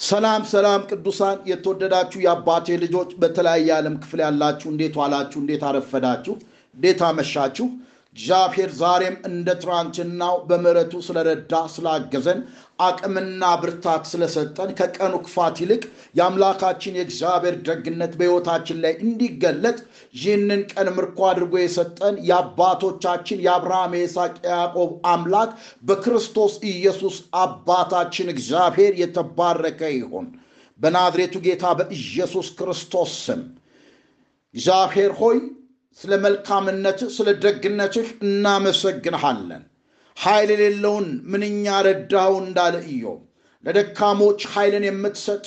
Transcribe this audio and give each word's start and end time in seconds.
ሰላም 0.00 0.42
ሰላም 0.52 0.80
ቅዱሳን 0.90 1.38
የተወደዳችሁ 1.48 2.18
የአባቴ 2.22 2.76
ልጆች 2.84 3.10
በተለያየ 3.22 3.68
ዓለም 3.76 3.96
ክፍል 4.02 4.20
ያላችሁ 4.24 4.68
እንዴት 4.70 4.94
ዋላችሁ? 5.00 5.38
እንዴት 5.42 5.62
አረፈዳችሁ? 5.68 6.34
እንዴት 6.76 7.00
አመሻችሁ 7.08 7.66
እግዚአብሔር 8.16 8.70
ዛሬም 8.78 9.16
እንደ 9.28 9.48
ትናንትናው 9.60 10.34
በምሕረቱ 10.48 10.92
ስለረዳ 11.04 11.52
ስላገዘን 11.74 12.40
አቅምና 12.78 13.42
ብርታት 13.60 14.04
ስለሰጠን 14.10 14.70
ከቀኑ 14.78 15.14
ክፋት 15.24 15.56
ይልቅ 15.62 15.82
የአምላካችን 16.18 16.96
የእግዚአብሔር 16.98 17.56
ደግነት 17.68 18.12
በሕይወታችን 18.18 18.80
ላይ 18.84 18.94
እንዲገለጥ 19.04 19.78
ይህንን 20.16 20.62
ቀን 20.72 20.90
ምርኮ 20.96 21.28
አድርጎ 21.28 21.54
የሰጠን 21.62 22.18
የአባቶቻችን 22.28 23.44
የአብርሃም 23.46 23.94
የይስሐቅ 23.98 24.34
የያዕቆብ 24.44 24.92
አምላክ 25.12 25.52
በክርስቶስ 25.84 26.56
ኢየሱስ 26.72 27.16
አባታችን 27.42 28.34
እግዚአብሔር 28.34 28.92
የተባረከ 29.02 29.92
ይሁን። 29.96 30.28
በናዝሬቱ 30.80 31.36
ጌታ 31.46 31.64
በኢየሱስ 31.78 32.50
ክርስቶስ 32.58 33.14
ስም። 33.24 33.40
እግዚአብሔር 34.54 35.12
ሆይ 35.18 35.38
ስለ 35.98 36.12
መልካምነትህ 36.24 37.08
ስለ 37.16 37.28
ደግነትህ 37.42 38.08
እናመሰግንሃለን። 38.26 39.62
ኃይል 40.16 40.50
የሌለውን 40.54 41.06
ምንኛ 41.32 41.64
ረዳው 41.86 42.32
እንዳለ 42.42 42.76
ኢዮብ 42.90 43.20
ለደካሞች 43.64 44.40
ኃይልን 44.52 44.84
የምትሰጥ 44.88 45.44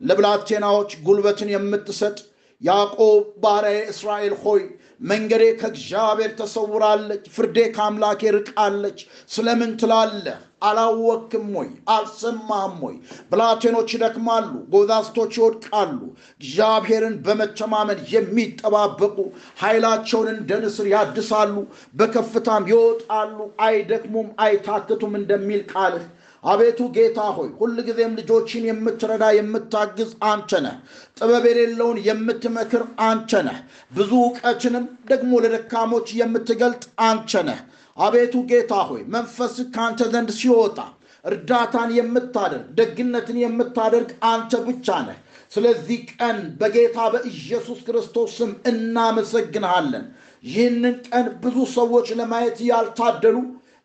ለብላቴናዎች 0.00 0.90
ጉልበትን 1.06 1.50
የምትሰጥ 1.52 2.16
ያዕቆብ 2.60 3.22
ባሪያዬ 3.42 3.78
እስራኤል 3.92 4.34
ሆይ 4.42 4.62
መንገዴ 5.04 5.44
ከእግዚአብሔር 5.60 6.30
ተሰውራለች 6.38 7.24
ፍርዴ 7.34 7.58
ከአምላኬ 7.74 8.30
ርቃለች። 8.36 8.98
ስለምን 9.30 9.72
ትላለህ 9.80 10.38
አላወክም 10.62 11.48
ወይ? 11.56 11.66
አልሰማህም 11.88 12.76
ወይ? 12.84 12.94
ብላቴኖች 13.30 13.88
ይደክማሉ 13.94 14.44
ጎዛስቶች 14.72 15.32
ይወድቃሉ። 15.38 15.98
እግዚአብሔርን 16.40 17.16
በመተማመን 17.26 18.00
የሚጠባበቁ 18.12 19.16
ኃይላቸውን 19.60 20.28
እንደ 20.34 20.50
ንስር 20.62 20.88
ያድሳሉ 20.94 21.54
በከፍታም 21.94 22.64
ይወጣሉ። 22.72 23.36
አይደክሙም 23.66 24.28
አይታክቱም 24.44 25.14
እንደሚል 25.20 25.62
ቃልህ 25.72 26.06
አቤቱ 26.44 26.80
ጌታ 26.96 27.20
ሆይ 27.36 27.48
ሁል 27.58 27.76
ጊዜም 27.86 28.12
ልጆችን 28.18 28.66
የምትረዳ 28.68 29.24
የምታግዝ 29.36 30.10
አንተ 30.28 30.60
ነህ። 30.64 30.76
ጥበብ 31.18 31.44
የሌለውን 31.50 31.98
የምትመክር 32.06 32.82
አንተ 33.06 33.40
ነህ። 33.46 33.58
ብዙ 33.92 34.10
እውቀትንም 34.22 34.84
ደግሞ 35.10 35.32
ለደካሞች 35.44 36.08
የምትገልጥ 36.20 36.84
አንተ 37.08 37.42
ነህ 37.48 37.60
አቤቱ 37.96 38.34
ጌታ 38.50 38.72
ሆይ 38.88 39.02
መንፈስ 39.12 39.54
ከአንተ 39.74 40.00
ዘንድ 40.12 40.30
ሲወጣ 40.38 40.78
እርዳታን 41.24 41.90
የምታደርግ 41.96 42.66
ደግነትን 42.78 43.38
የምታደርግ 43.42 44.10
አንተ 44.30 44.52
ብቻ 44.66 44.96
ነህ። 45.06 45.18
ስለዚህ 45.52 45.98
ቀን 46.14 46.38
በጌታ 46.60 46.98
በኢየሱስ 47.12 47.78
ክርስቶስ 47.86 48.30
ስም 48.38 48.50
እናመሰግንሃለን። 48.70 50.04
ይህንን 50.44 50.96
ቀን 51.08 51.26
ብዙ 51.42 51.56
ሰዎች 51.76 52.08
ለማየት 52.18 52.58
ያልታደሉ 52.68 53.36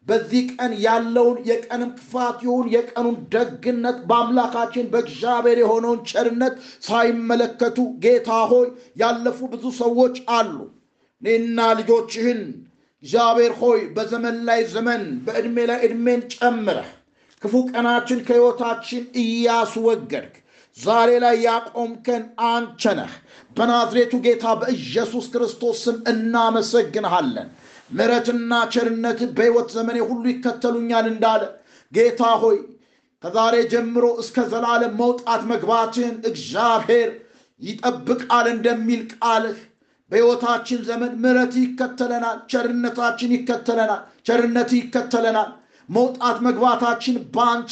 በዚህ 0.07 0.43
ቀን 0.53 0.71
ያለውን 0.83 1.37
የቀንም 1.47 1.89
ክፋት 1.97 2.37
ይሁን 2.45 2.67
የቀኑን 2.73 3.17
ደግነት 3.33 3.97
በአምላካችን 4.09 4.89
በእግዚአብሔር 4.93 5.57
የሆነውን 5.61 5.99
ቸርነት 6.11 6.55
ሳይመለከቱ 6.87 7.77
ጌታ 8.05 8.29
ሆይ 8.51 8.67
ያለፉ 9.01 9.39
ብዙ 9.53 9.65
ሰዎች 9.81 10.17
አሉ። 10.37 10.55
እኔና 11.21 11.59
ልጆችህን 11.79 12.41
እግዚአብሔር 13.03 13.53
ሆይ 13.59 13.80
በዘመን 13.95 14.38
ላይ 14.47 14.59
ዘመን 14.73 15.03
በዕድሜ 15.25 15.57
ላይ 15.69 15.80
ዕድሜን 15.85 16.21
ጨምረህ 16.33 16.89
ክፉ 17.41 17.53
ቀናችን 17.69 18.19
ከሕይወታችን 18.27 19.03
እያስወገድክ 19.21 20.33
ዛሬ 20.77 21.09
ላይ 21.23 21.35
ያቆምከን 21.45 22.22
አንተ 22.49 22.83
በናዝሬቱ 23.57 24.13
ጌታ 24.25 24.45
በኢየሱስ 24.59 25.25
ክርስቶስ 25.33 25.79
ስም 25.85 25.97
እናመሰግንሃለን። 26.11 27.49
ምረትና 27.91 28.51
ቸርነት 28.73 29.19
በሕይወት 29.38 29.69
ዘመኔ 29.75 29.97
ሁሉ 30.09 30.23
ይከተሉኛል 30.31 31.07
እንዳለ 31.12 31.41
ጌታ 31.91 32.22
ሆይ 32.44 32.57
ከዛሬ 33.23 33.56
ጀምሮ 33.73 34.06
እስከ 34.22 34.45
ዘላለም 34.51 34.94
መውጣት 35.01 35.41
መግባትህን 35.51 36.16
እግዚአብሔር 36.29 37.09
ይጠብቃል 37.62 38.47
እንደሚል 38.53 39.01
ቃልህ 39.16 39.59
በሕይወታችን 40.11 40.79
ዘመን 40.88 41.11
ምረት 41.23 41.53
ይከተለናል 41.59 42.38
ቸርነታችን 42.51 43.33
ይከተለናል 43.35 43.99
ቸርነት 44.27 44.72
ይከተለናል። 44.77 45.51
መውጣት 45.89 46.38
መግባታችን 46.47 47.16
በአንተ 47.33 47.72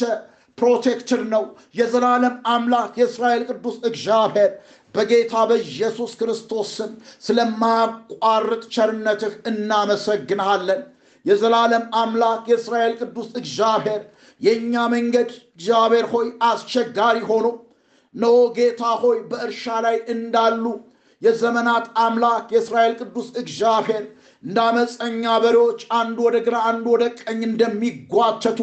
ፕሮቴክትር 0.57 1.21
ነው። 1.33 1.43
የዘላለም 1.79 2.35
አምላክ 2.53 2.93
የእስራኤል 2.99 3.43
ቅዱስ 3.49 3.75
እግዚአብሔር 3.89 4.51
በጌታ 4.95 5.33
በኢየሱስ 5.49 6.11
ክርስቶስ 6.19 6.69
ስም 6.77 6.91
ስለማያቋርጥ 7.25 8.63
ቸርነትህ 8.75 9.33
እናመሰግንሃለን። 9.51 10.81
የዘላለም 11.25 11.85
አምላክ 12.01 12.43
የእስራኤል 12.51 12.93
ቅዱስ 13.01 13.29
እግዚአብሔር 13.39 14.01
የእኛ 14.41 14.83
መንገድ 14.93 15.29
እግዚአብሔር 15.51 16.05
ሆይ 16.13 16.27
አስቸጋሪ 16.49 17.17
ሆኖ 17.29 17.47
ኖ 18.15 18.25
ጌታ 18.55 18.83
ሆይ 19.01 19.17
በእርሻ 19.31 19.65
ላይ 19.85 19.97
እንዳሉ 20.13 20.63
የዘመናት 21.21 21.85
አምላክ 22.03 22.47
የእስራኤል 22.53 22.93
ቅዱስ 23.01 23.27
እግዚአብሔር 23.41 24.03
እንደ 24.43 24.57
አመፀኛ 24.67 25.23
በሬዎች 25.43 25.81
አንዱ 25.97 26.17
ወደ 26.27 26.37
ግራ 26.45 26.57
አንዱ 26.69 26.85
ወደ 26.93 27.05
ቀኝ 27.21 27.41
እንደሚጓተቱ 27.47 28.59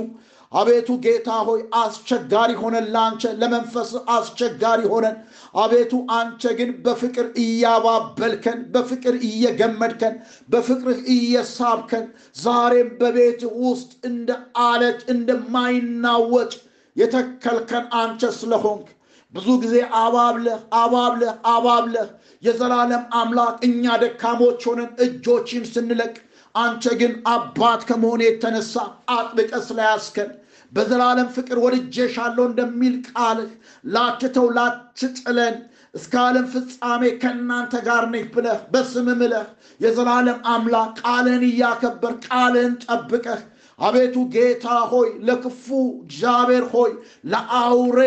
አቤቱ 0.52 0.88
ጌታ 1.04 1.28
ሆይ 1.46 1.60
አስቸጋሪ 1.80 2.50
ሆነን 2.60 2.86
ለአንተ 2.94 3.32
ለመንፈስ 3.40 3.90
አስቸጋሪ 4.14 4.80
ሆነን 4.92 5.16
አቤቱ 5.54 5.92
አንተ 6.18 6.52
ግን 6.58 6.70
በፍቅር 6.84 7.26
እያባበልከን 7.42 8.60
በፍቅር 8.74 9.14
እየገመድከን 9.28 10.14
በፍቅርህ 10.48 11.00
እየሳብከን 11.16 12.06
ዛሬም 12.38 12.90
በቤት 13.00 13.42
ውስጥ 13.62 13.92
እንደ 14.10 14.30
አለት 14.66 15.02
እንደማይናወጥ 15.16 16.52
የተከልከን 16.96 17.86
አንተ 18.00 18.30
ስለሆንክ። 18.36 18.86
ብዙ 19.34 19.48
ጊዜ 19.62 19.76
አባብለህ 20.00 20.60
አባብለህ 20.80 21.32
አባብለህ 21.52 22.08
የዘላለም 22.42 23.04
አምላክ 23.20 23.56
እኛ 23.68 23.94
ደካሞች 24.02 24.60
ሆነን 24.68 24.90
እጆችን 25.04 25.64
ስንለቅ 25.72 26.14
አንተ 26.54 26.84
ግን 27.00 27.12
አባት 27.32 27.80
ከመሆን 27.88 28.20
የተነሳ 28.24 28.74
አጥብቀ 29.14 29.52
ስለያስከን 29.66 30.30
በዘላለም 30.72 31.28
ፍቅር 31.36 31.58
ወድጄሻለሁ 31.64 32.44
እንደሚል 32.50 32.94
ቃልህ 33.10 33.50
ላትተው 33.86 34.46
ላትጥለን 34.56 35.56
እስከ 35.94 36.14
ዓለም 36.22 36.46
ፍጻሜ 36.52 37.02
ከእናንተ 37.20 37.74
ጋር 37.86 38.04
ነኝ 38.14 38.24
ብለህ 38.34 38.58
በስም 38.72 39.06
ምለህ 39.20 39.46
የዘላለም 39.80 40.40
አምላክ 40.54 40.96
ቃልህን 41.02 41.44
እያከበር 41.50 42.14
ቃልህን 42.26 42.74
ጠብቀህ 42.84 43.42
አቤቱ 43.78 44.16
ጌታ 44.34 44.66
ሆይ 44.92 45.08
ለክፉ 45.28 45.66
እግዚአብሔር 46.02 46.64
ሆይ 46.74 46.92
ለአውሬ 47.32 47.98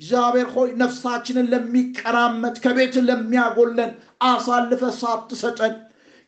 እግዚአብሔር 0.00 0.48
ሆይ 0.54 0.68
ነፍሳችንን 0.80 1.46
ለሚቀራመት 1.52 2.56
ከቤት 2.64 2.96
ለሚያጎለን 3.06 3.90
አሳልፈ 4.28 4.82
ሳትሰጠን 4.98 5.74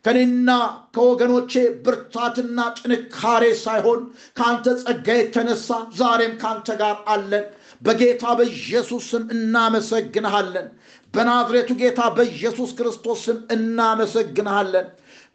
ከኔና 0.05 0.51
ከወገኖቼ 0.95 1.53
ብርታትና 1.85 2.59
ጥንካሬ 2.79 3.45
ሳይሆን 3.63 4.01
ከአንተ 4.39 4.75
ጸጋ 4.83 5.09
የተነሳ 5.19 5.69
ዛሬም 5.99 6.33
ከአንተ 6.43 6.77
ጋር 6.81 6.97
አለን። 7.15 7.45
በጌታ 7.83 8.25
በኢየሱስ 8.39 9.05
ስም 9.11 9.25
እናመሰግንሃለን። 9.37 10.67
በናዝሬቱ 11.15 11.71
ጌታ 11.81 12.01
በኢየሱስ 12.17 12.71
ክርስቶስ 12.79 13.21
ስም 13.27 13.39
እናመሰግንሃለን። 13.57 14.89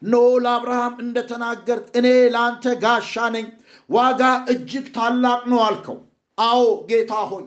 ኖ 0.06 0.14
ለአብርሃም 0.44 0.96
እንደተናገር 1.04 1.80
እኔ 2.00 2.08
ለአንተ 2.34 2.74
ጋሻ 2.84 3.28
ነኝ። 3.36 3.48
ዋጋ 3.90 4.22
እጅግ 4.54 4.88
ታላቅ 4.98 5.42
ነው 5.52 5.62
አልከው። 5.66 5.98
አዎ 6.38 6.62
ጌታ 6.90 7.14
ሆይ 7.32 7.46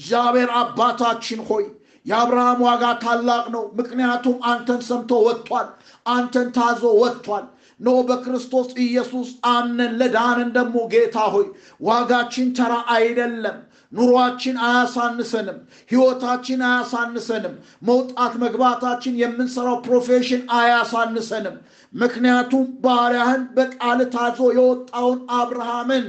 እግዚአብሔር 0.00 0.50
አባታችን 0.60 1.40
ሆይ 1.48 1.64
የአብርሃም 2.06 2.60
ዋጋ 2.66 2.84
ታላቅ 3.02 3.44
ነው። 3.54 3.64
ምክንያቱም 3.78 4.36
አንተን 4.50 4.80
ሰምቶ 4.86 5.10
ወጥቷል 5.26 5.66
አንተን 6.06 6.48
ታዞ 6.56 6.82
ወጥቷል። 7.00 7.44
ኖ 7.80 7.90
በክርስቶስ 8.08 8.68
ኢየሱስ 8.84 9.28
አምነን 9.50 9.92
ለዳንን 10.00 10.48
ደግሞ 10.56 10.76
ጌታ 10.92 11.18
ሆይ 11.34 11.46
ዋጋችን 11.82 12.48
ተራ 12.58 12.72
አይደለም። 12.94 13.58
ኑሯችን 13.92 14.56
አያሳንሰንም 14.66 15.56
ህይወታችን 15.90 16.60
አያሳንሰንም 16.66 17.54
መውጣት 17.82 18.34
መግባታችን 18.42 19.14
የምንሰራው 19.22 19.78
profession 19.86 20.42
አያሳንሰንም። 20.58 21.56
ምክንያቱም 21.92 22.66
ባሪያህን 22.84 23.42
በቃል 23.56 24.00
ታዞ 24.14 24.38
የወጣውን 24.58 25.20
አብርሃምን 25.38 26.06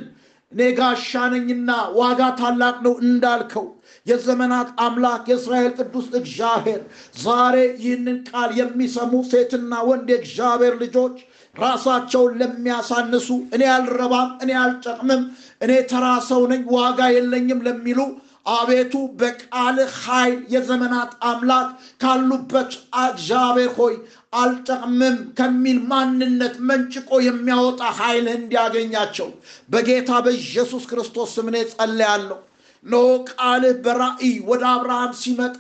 እኔ 0.51 0.62
ጋሻ 0.77 1.12
ነኝና 1.33 1.69
ዋጋ 1.98 2.21
ታላቅ 2.39 2.75
ነው 2.86 2.94
እንዳልከው 3.03 3.65
የዘመናት 4.06 4.69
አምላክ 4.86 5.24
የእስራኤል 5.31 5.74
ቅዱስ 5.80 6.07
እግዚአብሔር 6.19 6.81
ዛሬ 7.21 7.56
ይህንን 7.83 8.18
ቃል 8.30 8.50
የሚሰሙ 8.59 9.21
ሴትና 9.31 9.74
ወንድ 9.89 10.09
የእግዚአብሔር 10.13 10.75
ልጆች 10.83 11.15
ራሳቸውን 11.56 12.33
ለሚያሳንሱ 12.42 13.27
እኔ 13.56 13.63
አልረባም 13.75 14.30
እኔ 14.44 14.51
አልጠቅምም 14.63 15.24
እኔ 15.62 15.71
ተራ 15.92 16.07
ሰው 16.30 16.44
ነኝ 16.51 16.63
ዋጋ 16.77 17.09
የለኝም 17.15 17.63
ለሚሉ 17.68 18.00
አቤቱ 18.51 18.94
በቃልህ 19.19 19.92
ኃይል 20.03 20.38
የዘመናት 20.53 21.12
አምላክ 21.30 21.68
ካሉበት 22.03 22.71
እግዚአብሔር 23.03 23.71
ሆይ 23.75 23.95
አልጠቅምም 24.33 25.17
ከሚል 25.37 25.79
ማንነት 25.89 26.55
መንጭቆ 26.67 27.09
የሚያወጣ 27.25 27.81
ኃይልህ 27.97 28.35
እንዲያገኛቸው 28.37 29.29
በጌታ 29.69 30.11
በኢየሱስ 30.25 30.85
ክርስቶስ 30.91 31.33
ስም 31.35 31.49
እኔ 31.51 31.59
ጸልያለሁ። 31.73 32.39
እነሆ 32.85 33.07
ቃልህ 33.31 33.75
በራእይ 33.85 34.35
ወደ 34.47 34.63
አብርሃም 34.71 35.11
ሲመጣ 35.19 35.57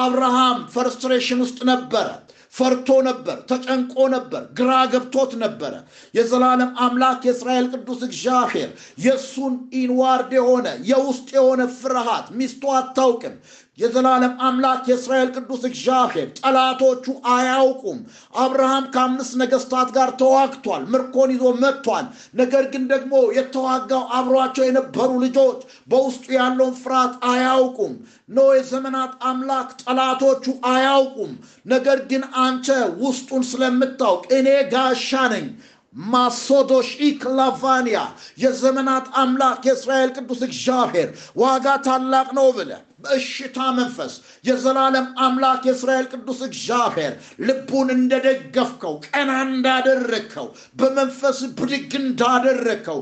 አብርሃም 0.00 0.58
frustration 0.74 1.40
ውስጥ 1.44 1.58
ነበረ። 1.70 2.06
ፈርቶ 2.54 2.88
ነበር፣ 3.06 3.38
ተጨንቆ 3.48 3.94
ነበር፣ 4.12 4.42
ግራ 4.58 4.72
ገብቶት 4.92 5.32
ነበረ። 5.40 5.72
የዘላለም 6.14 6.70
አምላክ 6.84 7.22
የእስራኤል 7.26 7.66
ቅዱስ 7.72 8.00
እግዚአብሔር 8.08 8.70
የእሱን 9.04 9.54
ኢንዋርድ 9.80 10.30
የሆነ 10.38 10.66
የውስጥ 10.90 11.28
የሆነ 11.36 11.62
ፍርሃት 11.78 12.26
ሚስቱ 12.38 12.62
አታውቅም። 12.78 13.34
የዘላለም 13.78 14.34
አምላክ 14.46 14.82
የእስራኤል 14.88 15.30
ቅዱስ 15.36 15.62
እግዚአብሔር 15.68 16.28
ጠላቶቹ 16.38 17.04
አያውቁም። 17.32 17.98
አብርሃም 18.36 18.84
ከአምስት 18.94 19.32
ነገስታት 19.42 19.88
ጋር 19.96 20.10
ተዋግቷል፣ 20.20 20.82
ምርኮን 20.92 21.32
ይዞ 21.34 21.44
መጥቷል። 21.62 22.06
ነገር 22.34 22.64
ግን 22.72 22.84
ደግሞ 22.92 23.14
የተዋጋው 23.38 24.04
አብሯቸው 24.18 24.66
የነበሩ 24.66 25.10
ልጆች 25.24 25.58
በውስጡ 25.90 26.26
ያለውን 26.38 26.74
ፍርሃት 26.82 27.14
አያውቁም። 27.30 27.94
ኖ 28.30 28.46
የዘመናት 28.54 29.12
አምላክ 29.28 29.70
ጠላቶቹ 29.82 30.44
አያውቁም። 30.70 31.32
ነገር 31.66 31.98
ግን 32.10 32.22
አንተ 32.44 32.68
ውስጡን 33.02 33.44
ስለምታውቅ 33.50 34.24
እኔ 34.38 34.48
ጋሻ 34.72 35.10
ነኝ 35.34 35.46
ማሶዶሽ 35.94 36.88
ኢክላቫኒያ 37.08 37.98
የዘመናት 38.38 39.06
አምላክ 39.16 39.62
የእስራኤል 39.68 40.10
ቅዱስ 40.16 40.40
እግዚአብሔር። 40.48 41.08
ዋጋ 41.36 41.76
ታላቅ 41.86 42.28
ነው 42.38 42.48
ብለ 42.56 42.70
በእሽታ 43.04 43.58
መንፈስ 43.76 44.12
የዘላለም 44.44 45.06
አምላክ 45.20 45.62
የእስራኤል 45.68 46.06
ቅዱስ 46.12 46.40
እግዚአብሔር። 46.46 47.12
ልቡን 47.46 47.88
እንደደገፍከው 47.96 48.94
ቀና 49.08 49.30
እንዳደረግከው 49.48 50.48
በመንፈስ 50.76 51.40
ብድግ 51.58 51.92
እንዳደረግከው 52.02 53.00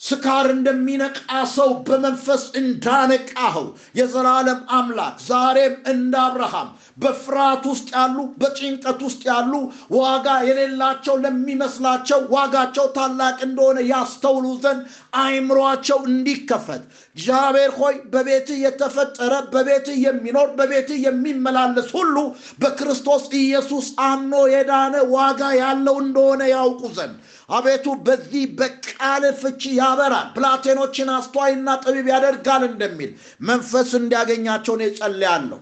ስካር 0.00 0.46
እንደሚነቃ 0.52 1.18
ሰው 1.54 1.70
በመንፈስ 1.86 2.42
እንዳነቃኸው 2.60 3.66
የዘላለም 3.98 4.60
አምላክ 4.76 5.16
ዛሬም 5.26 5.74
እንደ 5.92 6.14
አብርሃም 6.22 6.68
በፍርሃት 6.96 7.64
ውስጥ 7.70 7.88
ያሉ 7.94 8.16
በጭንቀት 8.40 9.00
ውስጥ 9.06 9.22
ያሉ 9.30 9.52
ዋጋ 9.96 10.26
የሌላቸው 10.46 11.16
ለሚመስላቸው 11.24 12.20
ዋጋቸው 12.34 12.86
ታላቅ 12.96 13.36
እንደሆነ 13.46 13.78
ያስተውሉ 13.90 14.46
ዘንድ 14.64 14.80
አይምሯቸው 15.20 16.00
እንዲከፈት። 16.10 16.82
እግዚአብሔር 17.16 17.72
ሆይ 17.78 17.96
በቤትህ 18.12 18.58
የተፈጠረ 18.64 19.32
በቤትህ 19.52 19.98
የሚኖር 20.06 20.48
በቤትህ 20.58 21.00
የሚመላለስ 21.06 21.90
ሁሉ 21.96 22.16
በክርስቶስ 22.62 23.26
ኢየሱስ 23.40 23.88
አምኖ 24.06 24.34
የዳነ 24.54 24.96
ዋጋ 25.14 25.42
ያለው 25.60 25.98
እንደሆነ 26.04 26.42
ያውቁ 26.54 26.82
ዘንድ 26.96 27.16
አቤቱ 27.50 27.86
በዚህ 28.06 28.42
በቃል 28.58 29.22
ፍቺ 29.40 29.62
ያበራል፣ 29.78 30.26
ብላቴኖችን 30.34 31.08
አስተዋይና 31.14 31.68
ጠቢብ 31.84 32.06
ያደርጋል 32.12 32.62
እንደሚል 32.68 33.10
መንፈስ 33.48 33.90
እንዲያገኛቸው 34.00 34.74
እኔ 34.78 34.84
ጸልያለሁ። 34.98 35.60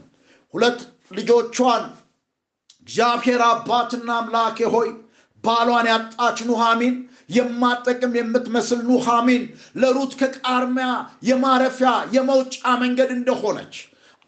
ሁለት 0.54 0.80
ልጆቿን 1.18 1.84
እግዚአብሔር 2.82 3.40
አባትና 3.48 4.08
አምላኬ 4.18 4.58
ሆይ 4.74 4.88
ባሏን 5.44 5.86
ያጣች 5.90 6.38
ኑሃሚን 6.48 6.94
የማጠቅም 7.30 8.12
የምትመስል 8.18 8.80
ኑሃሚን 8.88 9.42
ለሩት 9.80 10.12
ከቃርሚያ 10.20 10.88
የማረፊያ 11.28 11.90
የመውጫ 12.14 12.54
መንገድ 12.82 13.10
እንደሆነች 13.16 13.74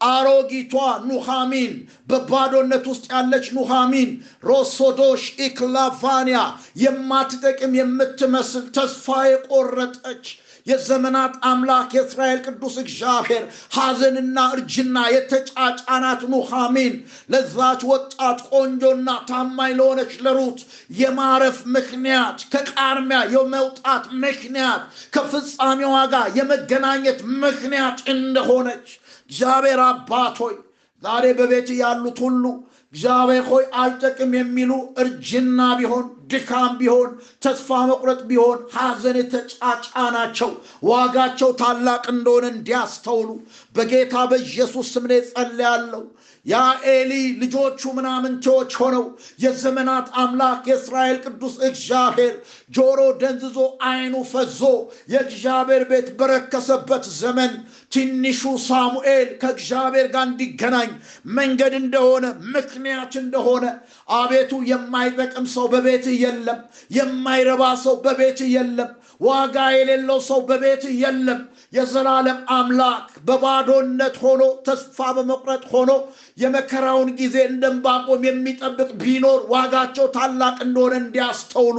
አሮጊቷ 0.00 0.74
ኑሃሚን 1.08 1.72
በባዶነት 2.10 2.84
ውስጥ 2.90 3.06
ያለች 3.14 3.46
ኑሃሚን 3.56 4.10
ሮሶዶሽ 4.48 5.24
ኢክላቫኒያ 5.46 6.40
የማትጠቅም 6.84 7.74
የምትመስል 7.80 8.64
ተስፋ 8.76 9.18
የቆረጠች 9.30 10.24
የዘመናት 10.66 11.34
አምላክ 11.50 11.90
የእስራኤል 11.96 12.40
ቅዱስ 12.46 12.74
እግዚአብሔር 12.82 13.44
ሐዘንና 13.76 14.38
እርጅና 14.54 14.96
የተጫጫናት 15.14 16.22
ኑሃሚን 16.32 16.94
ለዛች 17.32 17.82
ወጣት 17.92 18.40
ቆንጆና 18.50 19.08
ታማኝ 19.30 19.72
ለሆነች 19.78 20.12
ለሩት 20.26 20.60
የማረፍ 21.00 21.58
ምክንያት 21.76 22.38
ከቃርሚያ 22.54 23.20
የመውጣት 23.34 24.04
ምክንያት 24.24 24.82
ከፍጻሜዋ 25.16 25.94
ጋር 26.14 26.28
የመገናኘት 26.38 27.20
ምክንያት 27.44 27.98
እንደሆነች 28.14 28.88
እግዚአብሔር 29.30 29.80
አባት 29.86 30.36
ሆይ 30.42 30.56
ዛሬ 31.02 31.26
በቤት 31.38 31.68
ያሉት 31.80 32.18
ሁሉ 32.24 32.44
እግዚአብሔር 32.94 33.44
ሆይ 33.50 33.64
አልጠቅም 33.80 34.32
የሚሉ 34.36 34.70
እርጅና 35.00 35.60
ቢሆን 35.80 36.06
ድካም 36.32 36.72
ቢሆን 36.80 37.10
ተስፋ 37.44 37.78
መቁረጥ 37.90 38.20
ቢሆን 38.30 38.58
ሐዘን 38.74 39.16
የተጫጫናቸው 39.20 40.50
ዋጋቸው 40.88 41.50
ታላቅ 41.60 42.02
እንደሆነ 42.14 42.46
እንዲያስተውሉ 42.54 43.28
በጌታ 43.74 44.14
በኢየሱስ 44.30 44.86
ስም 44.92 45.04
እኔ 45.08 45.14
ጸልያለሁ። 45.28 46.02
ያ 46.46 46.58
ኤሊ 46.90 47.12
ልጆቹ 47.40 47.80
ምናምንቴዎች 47.96 48.70
ሆነው 48.80 49.04
የዘመናት 49.42 50.06
አምላክ 50.20 50.62
የእስራኤል 50.70 51.18
ቅዱስ 51.24 51.54
እግዚአብሔር 51.68 52.32
ጆሮ 52.70 53.00
ደንዝዞ 53.20 53.58
አይኑ 53.88 54.14
ፈዞ 54.30 54.60
የእግዚአብሔር 55.12 55.82
ቤት 55.90 56.08
በረከሰበት 56.20 57.04
ዘመን 57.18 57.52
ትንሹ 57.92 58.40
ሳሙኤል 58.66 59.28
ከእግዚአብሔር 59.42 60.08
ጋር 60.14 60.24
እንዲገናኝ 60.28 60.90
መንገድ 61.36 61.76
እንደሆነ 61.80 62.24
ምክንያት 62.54 63.14
እንደሆነ 63.22 63.64
አቤቱ 64.16 64.62
የማይጠቅም 64.70 65.48
ሰው 65.54 65.68
በቤትህ 65.74 66.16
የለም፣ 66.24 66.60
የማይረባ 66.90 67.62
ሰው 67.84 67.96
በቤትህ 68.04 68.50
የለም፣ 68.56 68.90
ዋጋ 69.20 69.56
የሌለው 69.74 70.18
ሰው 70.26 70.40
በቤትህ 70.48 70.94
የለም። 71.00 71.40
የዘላለም 71.72 72.38
አምላክ 72.54 73.08
በባዶነት 73.26 74.16
ሆኖ 74.22 74.42
ተስፋ 74.66 75.08
በመቁረጥ 75.16 75.62
ሆኖ 75.72 75.90
የመከራውን 76.38 77.10
ጊዜ 77.20 77.36
እንደ 77.50 77.64
ዕንባቆም 77.72 78.22
የሚጠብቅ 78.28 78.88
ቢኖር 79.02 79.40
ዋጋቸው 79.52 80.06
ታላቅ 80.16 80.56
እንደሆነ 80.66 80.94
እንዲያስተውሉ 81.02 81.76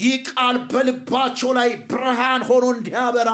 ይህ 0.00 0.16
ቃል 0.30 0.58
በልባቸው 0.72 1.52
ላይ 1.58 1.70
ብርሃን 1.92 2.44
ሆኖ 2.50 2.66
እንዲያበራ 2.76 3.32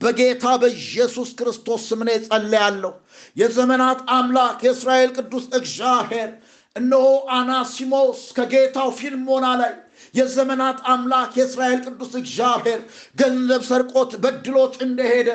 በጌታ 0.00 0.46
በኢየሱስ 0.62 1.30
ክርስቶስ 1.38 1.82
ስም 1.90 2.02
ጸልያለሁ። 2.26 2.92
የዘመናት 3.36 4.00
አምላክ 4.16 4.60
የእስራኤል 4.66 5.10
ቅዱስ 5.18 5.46
እግዚአብሔር 5.58 6.30
እነሆ 6.76 7.04
አናሲሞስ 7.36 8.20
ከጌታው 8.36 8.88
ፊልሞና 8.98 9.46
ላይ 9.60 9.74
የዘመናት 10.14 10.78
አምላክ 10.92 11.32
የእስራኤል 11.38 11.80
ቅዱስ 11.86 12.12
እግዚአብሔር 12.20 12.80
ገንዘብ 13.16 13.62
ሰርቆት 13.68 14.10
በድሎት 14.22 14.74
እንደሄደ 14.82 15.28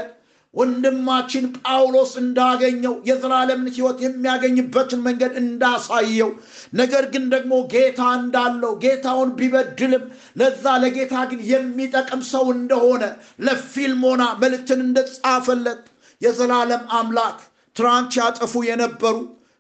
ወንድማችን 0.54 1.46
ጳውሎስ 1.60 2.12
እንዳገኘው 2.22 2.96
የዘላለምን 3.10 3.74
ሕይወት 3.76 4.00
የሚያገኝበትን 4.06 5.04
መንገድ 5.06 5.34
እንዳሳየው። 5.42 6.32
ነገር 6.74 7.06
ግን 7.14 7.26
ደግሞ 7.34 7.54
ጌታ 7.74 8.02
እንዳለው 8.20 8.74
ጌታውን 8.84 9.32
ቢበድልም 9.38 10.04
ለዛ 10.42 10.66
ለጌታ 10.84 11.16
ግን 11.32 11.42
የሚጠቅም 11.52 12.24
ሰው 12.32 12.46
እንደሆነ 12.58 13.04
ለፊልሞና 13.48 14.24
መልእክትን 14.42 14.82
እንደጻፈለት 14.88 15.84
የዘላለም 16.22 16.84
አምላክ 16.98 17.40
ትላንት 17.76 18.12
ያጠፉ 18.20 18.54
የነበሩ 18.68 19.16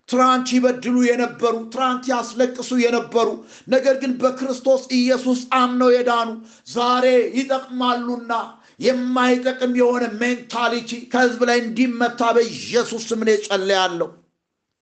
ትላንት 0.09 0.47
ይበድሉ 0.55 0.95
የነበሩ 1.07 1.55
ትላንት 1.73 2.03
ያስለቅሱ 2.11 2.71
የነበሩ 2.81 3.27
ነገር 3.73 3.95
ግን 4.01 4.13
በክርስቶስ 4.21 4.81
ኢየሱስ 4.97 5.41
አምነው 5.59 5.89
የዳኑ 5.95 6.29
ዛሬ 6.73 7.05
ይጠቅማሉና 7.37 8.31
የማይጠቅም 8.81 9.73
የሆነ 9.79 10.03
mentality 10.19 10.91
ከህዝብ 11.11 11.41
ላይ 11.49 11.57
እንዲመታ 11.63 12.21
በኢየሱስ 12.35 13.03
ስም 13.09 13.21
እኔ 13.25 13.31
ጸልያለሁ። 13.45 14.09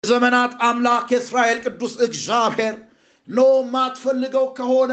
የዘመናት 0.03 0.53
አምላክ 0.67 1.08
የእስራኤል 1.13 1.60
ቅዱስ 1.65 1.94
እግዚአብሔር 2.08 2.75
ኖ 3.27 3.39
ማትፈልገው 3.74 4.46
ከሆነ 4.58 4.91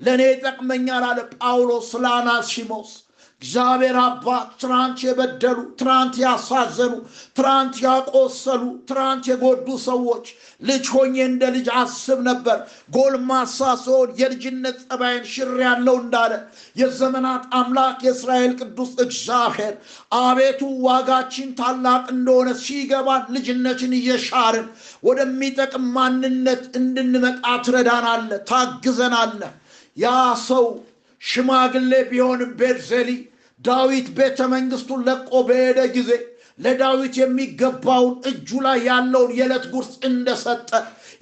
ለእኔ 0.00 0.22
ይጠቅመኛል 0.28 1.04
አለ 1.08 1.18
ጳውሎስ 1.34 1.86
ስለ 1.92 2.04
አናሲሞስ። 2.16 2.90
እግዚአብሔር 3.42 3.96
አባት 4.00 4.48
ትናንት 4.60 4.98
የበደሉ 5.04 5.58
ትናንት 5.80 6.14
ያሳዘኑ 6.22 6.94
ትናንት 7.36 7.74
ያቆሰሉ 7.84 8.62
ትናንት 8.88 9.24
የጎዱ 9.30 9.68
ሰዎች 9.84 10.24
ልጅ 10.62 10.84
ሆኜ 10.94 11.14
እንደ 11.26 11.42
ልጅ 11.56 11.68
አስብ 11.80 12.18
ነበር። 12.28 12.58
ጎልማሳ 12.96 13.68
ስሆን 13.82 14.10
የልጅነት 14.20 14.80
ጸባይን 14.84 15.22
ሽር 15.32 15.52
ያለው 15.62 15.96
እንዳለ 16.02 16.32
የዘመናት 16.82 17.44
አምላክ 17.60 18.02
የእስራኤል 18.06 18.52
ቅዱስ 18.60 18.92
እግዚአብሔር 19.06 19.74
አቤቱ 20.22 20.60
ዋጋችን 20.86 21.54
ታላቅ 21.60 22.04
እንደሆነ 22.16 22.48
ሲገባን 22.64 23.32
ልጅነትን 23.36 23.94
እየሻርን 24.00 24.68
ወደሚጠቅም 25.04 25.88
ማንነት 25.96 26.64
እንድንመጣ 26.80 27.36
ትረዳናለ 27.66 28.30
ታግዘናለ 28.50 29.40
ያ 29.96 30.08
ሰው 30.46 30.66
ሽማግሌ 31.22 31.92
ቢሆንም 32.10 32.50
ቤርዜሊ 32.58 33.10
ዳዊት 33.64 34.08
ቤተ 34.18 34.40
መንግስቱን 34.52 35.00
ለቆ 35.08 35.30
በሄደ 35.48 35.80
ጊዜ 35.96 36.10
ለዳዊት 36.58 37.14
የሚገባውን 37.20 38.14
እጁ 38.30 38.48
ላይ 38.64 38.78
ያለውን 38.88 39.30
የዕለት 39.38 39.66
ጉርስ 39.72 39.92
እንደሰጠ 40.08 40.70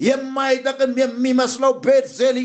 የማይጠቅም 0.01 0.93
የሚመስለው 1.01 1.73
ቤርዜሊ 1.85 2.39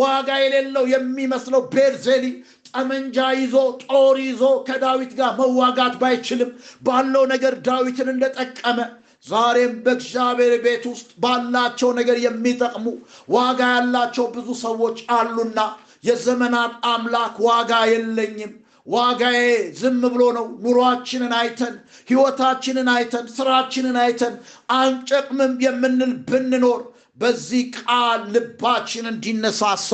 ዋጋ 0.00 0.28
የሌለው 0.42 0.84
የሚመስለው 0.92 1.62
ቤርዜሊ 1.74 2.24
ጠመንጃ 2.70 3.18
ይዞ 3.38 3.54
ጦር 3.84 4.16
ይዞ 4.24 4.44
ከዳዊት 4.68 5.12
ጋር 5.18 5.32
መዋጋት 5.40 5.94
ባይችልም 6.00 6.50
ባለው 6.86 7.24
ነገር 7.32 7.54
ዳዊትን 7.68 8.10
እንደጠቀመ 8.14 8.78
ዛሬም 9.26 9.72
በእግዚአብሔር 9.84 10.54
ቤት 10.64 10.84
ውስጥ 10.90 11.08
ባላቸው 11.22 11.90
ነገር 11.98 12.18
የሚጠቅሙ 12.24 12.86
ዋጋ 13.30 13.60
ያላቸው 13.74 14.26
ብዙ 14.36 14.48
ሰዎች 14.62 14.98
አሉና 15.16 15.60
የዘመናት 16.04 16.74
አምላክ 16.90 17.34
ዋጋ 17.46 17.72
የለኝም 17.92 18.52
ዋጋዬ 18.86 19.38
ዝም 19.78 20.02
ብሎ 20.06 20.22
ነው። 20.36 20.46
ኑሯችንን 20.64 21.32
አይተን 21.38 21.74
ህይወታችንን 22.08 22.88
አይተን 22.92 23.26
ስራችንን 23.36 23.96
አይተን 24.02 24.34
አንጨቅምም 24.76 25.54
የምንል 25.64 26.12
ብንኖር 26.28 26.82
በዚህ 27.18 27.62
ቃል 27.78 28.22
ልባችን 28.32 29.06
እንዲነሳሳ 29.10 29.90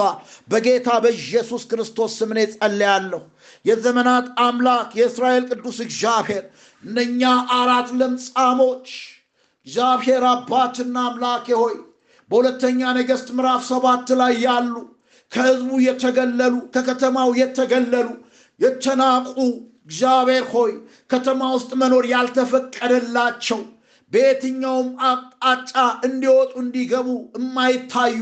በጌታ 0.49 0.89
በኢየሱስ 1.05 1.63
ክርስቶስ 1.71 2.13
ስም 2.21 2.31
እኔ 2.35 2.41
ጸልያለሁ 2.55 3.21
የዘመናት 3.65 4.27
አምላክ 4.45 4.91
የእስራኤል 4.99 5.45
ቅዱስ 5.53 5.79
እግዚአብሔር 5.87 6.45
እነኛ 6.85 7.23
አራት 7.59 7.91
ለምጻሞች 8.01 8.89
እግዚአብሔር 9.67 10.25
አባትና 10.33 10.97
አምላኬ 11.09 11.47
ሆይ 11.61 11.77
በሁለተኛ 12.31 12.81
ነገሥት 12.99 13.31
ምዕራፍ 13.37 13.63
ሰባት 13.71 14.11
ላይ 14.21 14.35
ያሉ 14.47 14.75
ከህዝቡ 15.33 15.71
የተገለሉ 15.85 16.55
ከከተማው 16.75 17.31
የተገለሉ 17.41 18.09
የተናቁ 18.61 19.37
እግዚአብሔር 19.87 20.45
ሆይ 20.53 20.73
ከተማ 21.11 21.43
ውስጥ 21.55 21.71
መኖር 21.81 22.05
ያልተፈቀደላቸው 22.13 23.61
በየትኛውም 24.13 24.89
አቅጣጫ 25.09 25.73
እንዲወጡ 26.07 26.53
እንዲገቡ 26.63 27.09
የማይታዩ 27.37 28.17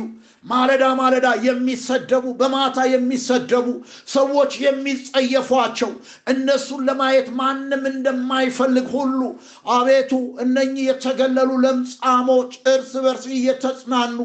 ማለዳ 0.45 0.85
ማለዳ 1.01 1.29
የሚሰደቡ 1.47 2.27
በማታ 2.39 2.79
የሚሰደቡ 2.93 3.67
ሰዎች 4.13 4.53
የሚጸየፏቸው 4.63 5.91
እነሱን 6.33 6.81
ለማየት 6.89 7.29
ማንም 7.41 7.83
እንደማይፈልግ 7.91 8.87
ሁሉ 8.95 9.21
አቤቱ 9.75 10.13
እነኚህ 10.45 10.85
የተገለሉ 10.89 11.51
ለምጻሞች 11.65 12.55
እርስ 12.75 12.93
በርስ 13.07 13.27
እየተጽናኑ 13.39 14.19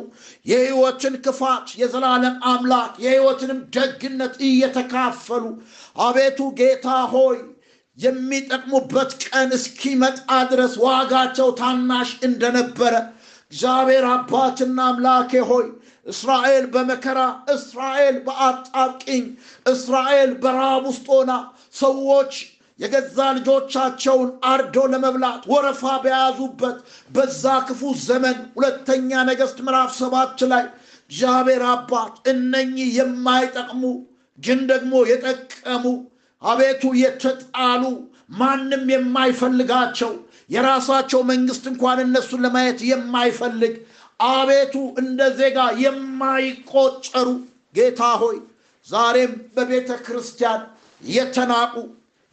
የህይወትን 0.46 1.18
ክፋት 1.26 1.68
የዘላለም 1.82 2.38
አምላክ 2.52 2.94
የህይወትንም 3.06 3.60
ደግነት 3.78 4.36
እየተካፈሉ 4.50 5.44
አቤቱ 5.96 6.40
ጌታ 6.60 6.88
ሆይ 7.12 7.38
የሚጠቅሙበት 7.98 9.12
ቀን 9.25 9.50
እስኪመጣ 9.58 10.18
ድረስ 10.50 10.74
ዋጋቸው 10.86 11.50
ታናሽ 11.60 12.10
እንደነበረ 12.28 12.94
እግዚአብሔር 13.52 14.06
አባትና 14.14 14.78
አምላኬ 14.90 15.42
ሆይ 15.50 15.66
እስራኤል 16.06 16.66
በመከራ 16.74 17.20
እስራኤል 17.54 18.18
በአጣብቂኝ 18.25 19.24
እስራኤል 19.66 20.34
በረሃብ 20.44 20.84
ውስጥ 20.90 21.08
ሆና 21.14 21.32
ሰዎች 21.80 22.34
የገዛ 22.80 23.18
ልጆቻቸውን 23.38 24.30
አርዶ 24.50 24.78
ለመብላት 24.94 25.44
ወረፋ 25.52 25.94
በያዙበት 26.04 26.78
በዛ 27.12 27.54
ክፉ 27.68 27.92
ዘመን 28.08 28.38
ሁለተኛ 28.58 29.22
ነገሥት 29.30 29.60
ምዕራፍ 29.68 29.94
ሰባት 30.00 30.42
ላይ 30.52 30.66
እግዚአብሔር 31.12 31.64
አባት 31.72 32.14
እነኚህ 32.34 32.90
የማይጠቅሙ 33.00 33.84
ግን 34.39 34.60
ደግሞ 34.72 34.94
የጠቀሙ 35.10 35.86
አቤቱ 36.42 36.84
የተጣሉ 37.01 37.84
ማንም 38.39 38.84
የማይፈልጋቸው 38.94 40.12
የራሳቸው 40.50 41.22
መንግስት 41.32 41.63
እንኳን 41.72 42.00
እነሱን 42.06 42.42
ለማየት 42.46 42.80
የማይፈልግ 42.89 43.75
አቤቱ 44.30 44.74
እንደ 45.01 45.22
ዜጋ 45.39 45.60
የማይቆጨሩ 45.84 47.27
ጌታ 47.75 48.01
ሆይ 48.22 48.38
ዛሬም 48.88 49.34
በቤተ 49.56 49.92
ክርስቲያን 50.06 50.62
የተናቁ 51.10 51.75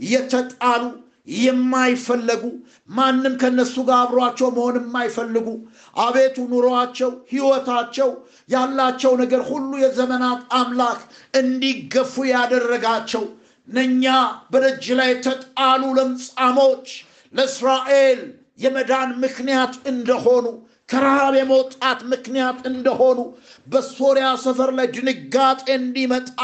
የተጣሉ 0.01 0.83
የማይፈለጉ 1.27 2.45
ማንም 2.91 3.35
ከነሱ 3.43 3.75
ጋር 3.89 3.99
አብሯቸው 4.03 4.49
መሆን 4.57 4.77
የማይፈልጉ 4.81 5.49
አቤቱ 5.97 6.47
ኑሯቸው 6.53 7.11
ህይወታቸው 7.33 8.11
ያላቸው 8.51 9.13
ነገር 9.23 9.43
ሁሉ 9.51 9.71
የዘመናት 9.83 10.43
አምላክ 10.61 11.01
እንዲገፉ 11.35 12.25
ያደረጋቸው 12.33 13.25
ነኛ 13.69 14.05
በደጅ 14.53 14.87
ላይ 15.01 15.11
የተጣሉ 15.13 15.83
ለምጻሞች 15.99 16.87
ለእስራኤል 17.35 18.21
የመዳን 18.63 19.11
ምክንያት 19.23 19.75
እንደሆኑ 19.93 20.47
ከረሃብ 20.89 21.35
የመውጣት 21.39 22.01
ምክንያት 22.13 22.59
እንደሆኑ 22.71 23.19
በሶሪያ 23.67 24.29
ሰፈር 24.43 24.71
ላይ 24.79 24.87
ድንጋጤ 24.97 25.63
እንዲመጣ 25.77 26.39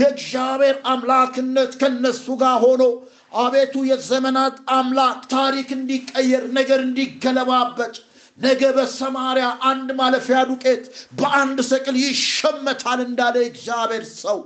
የእግዚአብሔር 0.00 0.76
አምላክነት 0.92 1.72
ከነሱ 1.80 2.36
ጋር 2.42 2.56
ሆኖ 2.64 2.82
አቤቱ 3.32 3.74
የዘመናት 3.88 4.56
አምላክ 4.76 5.20
ታሪክ 5.32 5.68
እንዲቀየር 5.76 6.44
ነገር 6.56 6.80
እንዲገለባበጭ 6.86 7.94
ነገ 8.38 8.62
በሰማርያ 8.76 9.46
አንድ 9.70 9.88
ማለፊያ 9.98 10.38
ዱቄት 10.50 10.84
በአንድ 11.18 11.58
ሰቅል 11.70 11.96
ይሸመታል 12.02 13.00
እንዳለ 13.06 13.36
እግዚአብሔር 13.48 14.04
ሰው። 14.20 14.38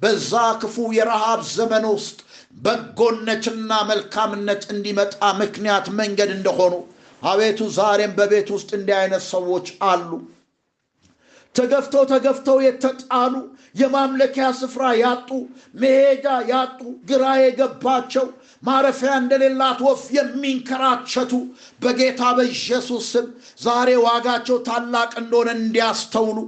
በዛ 0.00 0.32
ክፉ 0.60 0.76
የረሃብ 0.96 1.40
ዘመን 1.54 1.84
ውስጥ 1.92 2.18
በጎነትና 2.58 3.72
መልካምነት 3.90 4.62
እንዲመጣ 4.74 5.14
ምክንያት 5.40 5.86
መንገድ 6.00 6.30
እንደሆኑ 6.36 6.74
አቤቱ 7.22 7.60
ዛሬም 7.76 8.12
በቤት 8.18 8.48
ውስጥ 8.56 8.70
እንዲህ 8.78 8.96
አይነት 9.00 9.24
ሰዎች 9.32 9.68
አሉ። 9.88 10.10
ተገፍተው 11.54 12.04
ተገፍተው 12.12 12.58
የተጣሉ 12.66 13.34
የማምለኪያ 13.78 14.46
ስፍራ 14.60 14.84
ያጡ 15.02 15.28
መሄጃ 15.82 16.26
ያጡ 16.50 16.80
ግራ 17.10 17.24
የገባቸው 17.42 18.26
ማረፊያ 18.62 19.10
እንደሌላት 19.20 19.80
ወፍ 19.86 20.00
የሚንከራቸቱ 20.14 21.32
በጌታ 21.82 22.22
በኢየሱስ 22.38 23.04
ስም 23.12 23.26
ዛሬ 23.62 23.90
ዋጋቸው 24.04 24.56
ታላቅ 24.68 25.10
እንደሆነ 25.20 25.50
እንዲያስተውሉ 25.58 26.38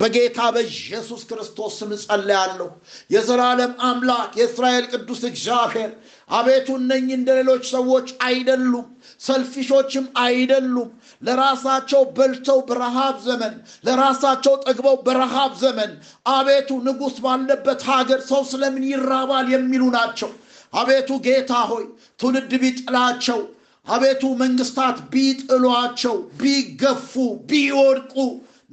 በጌታ 0.00 0.38
በኢየሱስ 0.54 1.22
ክርስቶስ 1.30 1.74
ስም 1.80 1.90
እጸልያለሁ። 1.96 2.68
የዘላለም 3.14 3.74
አምላክ 3.88 4.30
የእስራኤል 4.40 4.86
ቅዱስ 4.92 5.22
እግዚአብሔር 5.30 5.92
አቤቱ 6.30 6.68
እነኚህ 6.80 7.14
እንደ 7.18 7.28
ሌሎች 7.38 7.64
ሰዎች 7.74 8.08
አይደሉም 8.26 8.86
ሰልፊሾችም 9.20 10.08
አይደሉም። 10.22 10.90
ለራሳቸው 11.22 12.02
በልተው 12.16 12.58
በረሃብ 12.68 13.16
ዘመን 13.24 13.54
ለራሳቸው 13.86 14.54
ጠግበው 14.64 14.98
በረሃብ 15.06 15.54
ዘመን 15.62 15.92
አቤቱ 16.32 16.80
ንጉሥ 16.86 17.16
ባለበት 17.24 17.80
ሀገር 17.90 18.20
ሰው 18.28 18.42
ስለምን 18.50 18.84
ይራባል 18.90 19.48
የሚሉ 19.54 19.84
ናቸው 19.96 20.30
አቤቱ 20.72 21.10
ጌታ 21.26 21.52
ሆይ 21.70 21.84
ትውልድ 22.20 22.52
ቢጥላቸው 22.62 23.40
አቤቱ 23.86 24.22
መንግስታት 24.42 24.96
ቢጥሏቸው 25.12 26.16
ቢገፉ 26.40 27.12
ቢወድቁ 27.50 28.14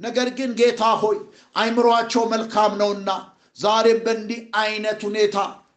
ነገር 0.00 0.28
ግን 0.38 0.50
ጌታ 0.60 0.82
ሆይ 1.02 1.18
አይምሯቸው 1.56 2.24
መልካም 2.32 2.72
ነውና 2.80 3.10
ዛሬም 3.58 4.00
በእንዲህ 4.06 4.40
አይነት 4.62 5.00
ሁኔታ 5.08 5.36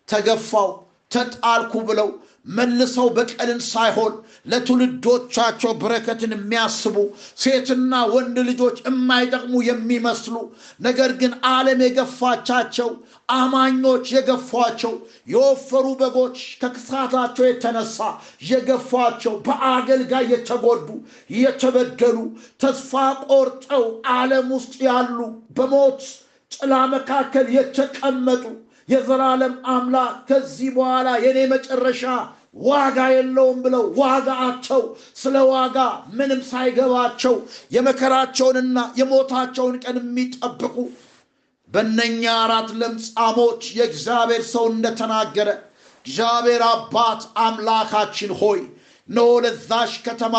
ተገፋው 0.09 0.69
ተጣልኩ 1.11 1.73
ብለው 1.89 2.09
መልሰው 2.49 3.07
በቀልን 3.15 3.59
ሳይሆን 3.67 4.13
ለትውልዶቻቸው 4.51 5.71
በረከትን 5.81 6.31
የሚያስቡ 6.35 6.95
ሴትና 7.41 8.01
ወንድ 8.13 8.37
ልጆች 8.49 8.77
የማይጠቅሙ 8.85 9.61
የሚመስሉ 9.67 10.35
ነገር 10.87 11.11
ግን 11.21 11.33
ዓለም 11.51 11.81
የገፋቻቸው 11.85 12.89
አማኞች 13.33 14.05
የገፏቸው 14.15 14.93
የወፈሩ 15.33 15.87
በጎች 15.99 16.37
ከክሳታቸው 16.61 17.45
የተነሳ 17.47 17.99
የገፏቸው 18.51 19.35
በአገልጋይ 19.47 20.25
የተጎዱ 20.33 20.87
የተበደሉ 21.37 22.17
ተስፋ 22.63 22.93
ቆርጠው 23.29 23.85
ዓለም 24.15 24.49
ውስጥ 24.57 24.73
ያሉ 24.89 25.19
በሞት 25.57 26.01
ጥላ 26.51 26.73
መካከል 26.93 27.47
የተቀመጡ 27.55 28.43
የዘላለም 28.89 29.55
አምላክ 29.71 30.13
ከዚህ 30.29 30.69
በኋላ 30.75 31.09
የኔ 31.25 31.39
መጨረሻ 31.51 32.03
ዋጋ 32.55 32.99
የለውም 33.13 33.57
ብለው 33.65 33.83
ዋጋ 33.99 34.29
አቸው 34.45 34.81
ስለ 35.21 35.35
ዋጋ 35.51 35.77
ምንም 36.17 36.41
ሳይገባቸው 36.49 37.35
የመከራቸውንና 37.75 38.79
የሞታቸውን 38.99 39.75
ቀን 39.83 39.97
የሚጠብቁ 40.01 40.75
በነኛ 41.71 42.23
አራት 42.43 42.69
ለምጻሞች 42.79 43.61
የእግዚአብሔር 43.77 44.43
ሰው 44.53 44.65
እንደተናገረ 44.71 45.49
እግዚአብሔር 46.05 46.63
አባት 46.71 47.21
አምላካችን 47.43 48.31
ሆይ 48.41 48.61
ኖ 49.09 49.27
ለዛሽ 49.45 49.93
ከተማ 50.05 50.35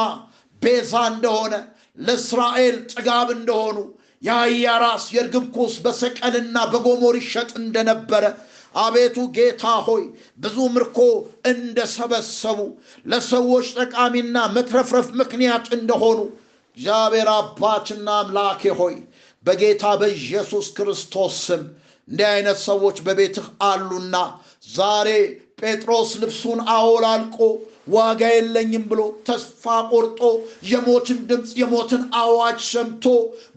ቤዛ 0.63 0.95
እንደሆነ 1.13 1.55
ለእስራኤል 1.99 2.77
ጥጋብ 2.93 3.29
እንደሆኑ 3.37 3.79
የአህያ 4.23 4.73
ራስ 4.83 5.05
የርግብ 5.15 5.45
ኩስ 5.55 5.75
በሰቀልና 5.85 6.57
በጎሞር 6.73 7.15
ይሸጥ 7.21 7.51
እንደነበረ 7.63 8.25
አቤቱ 8.75 9.19
ጌታ 9.37 9.65
ሆይ 9.87 10.03
ብዙ 10.39 10.57
ምርኮ 10.75 10.99
እንደሰበሰቡ 11.53 12.59
ለሰዎች 13.07 13.69
ጠቃሚና 13.79 14.37
መትረፍረፍ 14.57 15.09
ምክንያት 15.21 15.67
እንደሆኑ 15.79 16.19
እግዚአብሔር 16.77 17.29
አባትና 17.35 18.09
አምላኬ 18.21 18.63
ሆይ 18.81 18.97
በጌታ 19.45 19.85
በኢየሱስ 20.01 20.67
ክርስቶስ 20.77 21.35
ስም 21.47 21.63
እንዲህ 22.09 22.29
አይነት 22.31 22.59
ሰዎች 22.69 22.97
በቤትህ 23.07 23.47
አሉና 23.67 24.17
ዛሬ 24.71 25.09
ጴጥሮስ 25.61 26.11
ልብሱን 26.23 26.61
አወላልቆ 26.75 27.39
ዋጋ 27.87 28.23
የለኝም 28.33 28.85
ብሎ 28.89 29.01
ተስፋ 29.27 29.65
ቆርጦ 29.91 30.21
የሞትን 30.71 31.19
ድምፅ 31.29 31.51
የሞትን 31.61 32.03
አዋጅ 32.21 32.59
ሰምቶ 32.67 33.05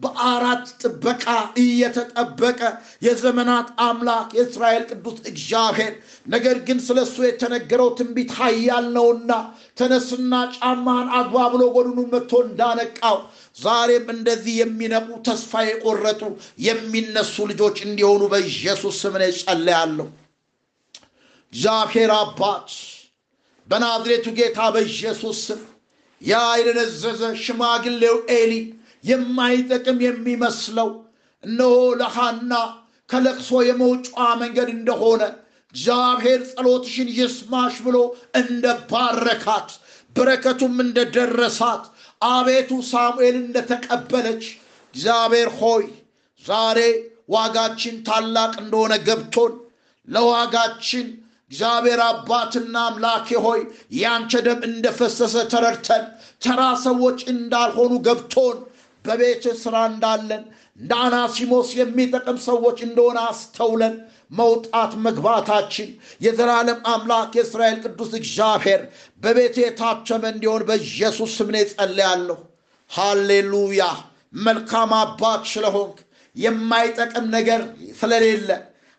በአራት 0.02 0.64
ጥበቃ 0.82 1.24
እየተጠበቀ 1.62 2.60
የዘመናት 3.06 3.68
አምላክ 3.86 4.30
የእስራኤል 4.38 4.84
ቅዱስ 4.90 5.18
እግዚአብሔር 5.32 5.92
ነገር 6.26 6.56
ግን 6.68 6.80
ስለ 6.86 6.98
እሱ 7.06 7.16
የተነገረው 7.26 7.90
ትንቢት 7.98 8.32
ኃያል 8.38 8.88
ነውና 8.96 9.32
ተነስና 9.78 10.34
ጫማን 10.56 11.06
አግባ 11.18 11.44
ብሎ 11.54 11.62
ጎድኑ 11.76 12.00
መጥቶ 12.14 12.42
እንዳነቃው 12.46 13.18
ዛሬም 13.58 14.08
እንደዚህ 14.16 14.56
የሚነቁ 14.62 15.08
ተስፋ 15.28 15.62
የቆረጡ 15.68 16.22
የሚነሱ 16.66 17.36
ልጆች 17.52 17.78
እንዲሆኑ 17.86 18.22
በኢየሱስ 18.32 18.98
ስም 19.04 19.16
እኔ 19.20 19.24
እግዚአብሔር 21.52 22.10
አባት 22.14 22.68
በናዝሬቱ 23.68 24.26
ጌታ 24.38 24.58
በኢየሱስ 24.74 25.38
ስም 25.46 25.60
ያ 26.22 26.34
የደነዘዘ 26.58 27.22
ሽማግሌው 27.44 28.16
ኤሊ 28.34 28.52
የማይጠቅም 29.04 29.98
የሚመስለው 30.04 30.90
እነሆ 31.44 31.72
ለሃና 32.00 32.52
ከለቅሶ 33.08 33.50
የመውጫ 33.68 34.08
መንገድ 34.42 34.68
እንደሆነ 34.76 35.22
እግዚአብሔር 35.74 36.40
ጸሎትሽን 36.50 37.08
ይስማሽ 37.16 37.74
ብሎ 37.86 37.96
እንደ 38.40 38.74
ባረካት 38.90 39.70
በረከቱም 40.16 40.76
እንደደረሳት 40.84 41.84
አቤቱ 42.28 42.70
ሳሙኤል 42.90 43.36
እንደተቀበለች 43.40 44.44
እግዚአብሔር 44.94 45.48
ሆይ 45.60 45.84
ዛሬ 46.44 46.78
ዋጋችን 47.34 47.96
ታላቅ 48.08 48.52
እንደሆነ 48.62 48.94
ገብቶን 49.08 49.52
ለዋጋችን 50.08 51.06
እግዚአብሔር 51.54 52.00
አባትና 52.04 52.76
አምላኬ 52.84 53.28
ሆይ 53.42 53.60
ያንተ 53.98 54.40
ደም 54.46 54.60
እንደፈሰሰ 54.68 55.34
ተረድተን 55.52 56.04
ተራ 56.42 56.60
ሰዎች 56.84 57.18
እንዳልሆኑ 57.32 57.92
ገብቶን 58.06 58.56
በቤት 59.04 59.44
ሥራ 59.60 59.76
እንዳለን 59.90 60.42
እንደ 60.80 60.92
አናሲሞስ 61.02 61.68
የሚጠቅም 61.78 62.38
ሰዎች 62.46 62.78
እንደሆነ 62.86 63.18
አስተውለን 63.28 63.94
መውጣት 64.38 64.92
መግባታችን 65.04 65.88
የዘላለም 66.24 66.80
አምላክ 66.92 67.32
የእስራኤል 67.38 67.78
ቅዱስ 67.84 68.12
እግዚአብሔር 68.20 68.82
በቤት 69.22 69.56
የታተመ 69.62 70.24
እንዲሆን 70.32 70.64
በኢየሱስ 70.68 71.38
ስም 71.38 71.50
እኔ 71.52 71.60
ጸልያለሁ። 71.72 72.38
ሃሌሉያ! 72.90 73.82
መልካም 74.42 74.92
አባት 75.00 75.42
ስለሆንክ 75.52 75.96
የማይጠቅም 76.36 77.26
ነገር 77.36 77.62
ስለሌለ 77.98 78.50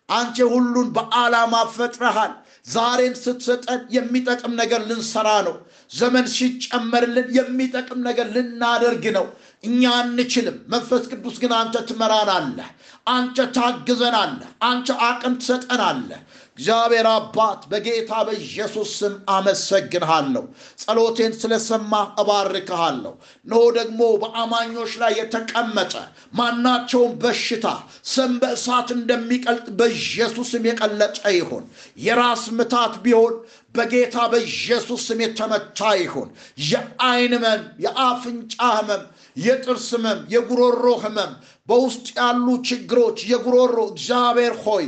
አንተ 0.08 0.36
ሁሉን 0.50 0.88
በዓላማ 0.96 1.54
ፈጥረሃል። 1.72 2.34
ዛሬን 2.66 3.14
ስትሰጠን 3.18 3.80
የሚጠቅም 3.96 4.52
ነገር 4.60 4.80
ልንሰራ 4.88 5.28
ነው። 5.46 5.56
ዘመን 5.92 6.26
ሲጨመርልን 6.32 7.28
የሚጠቅም 7.36 8.00
ነገር 8.06 8.26
ልናደርግ 8.34 9.04
ነው። 9.16 9.26
እኛ 9.64 9.82
አንችልም። 9.98 10.56
መንፈስ 10.72 11.04
ቅዱስ 11.12 11.36
ግን 11.42 11.52
አንተ 11.58 11.84
ትመራናለህ፣ 11.88 12.70
አንተ 13.08 13.46
ታግዘናለህ፣ 13.56 14.50
አንተ 14.68 14.88
አቅም 15.08 15.34
ትሰጠናለህ። 15.40 16.20
እግዚአብሔር 16.56 17.06
አባት 17.10 17.60
በጌታ 17.70 18.10
በኢየሱስ 18.26 18.90
ስም 18.98 19.14
አመሰግንሃለሁ። 19.32 20.44
ጸሎቴን 20.82 21.32
ስለሰማ 21.40 21.92
እባርክሃለሁ። 22.22 23.12
እነሆ 23.46 23.62
ደግሞ 23.76 24.00
በአማኞች 24.22 24.92
ላይ 25.02 25.12
የተቀመጠ 25.18 25.94
ማናቸውም 26.38 27.12
በሽታ 27.22 27.66
ሰም 28.10 28.32
በእሳት 28.42 28.88
እንደሚቀልጥ 28.96 29.66
በኢየሱስ 29.78 30.48
ስም 30.52 30.64
የቀለጠ 30.70 31.20
ይሁን። 31.36 31.66
የራስ 32.06 32.44
ምታት 32.58 32.94
ቢሆን 33.04 33.34
በጌታ 33.74 34.16
በኢየሱስ 34.32 35.02
ስም 35.08 35.20
የተመታ 35.24 35.80
ይሁን። 36.00 36.28
የአይን 36.66 37.34
ህመም፣ 37.36 37.62
የአፍንጫ 37.84 38.56
ህመም፣ 38.76 39.02
የጥርስ 39.36 39.88
ህመም፣ 39.94 40.20
የጉሮሮ 40.32 40.86
ህመም፣ 41.02 41.32
በውስጥ 41.68 42.06
ያሉ 42.18 42.46
ችግሮች 42.68 43.18
የጉሮሮ 43.30 43.76
እግዚአብሔር 43.90 44.54
ሆይ 44.64 44.86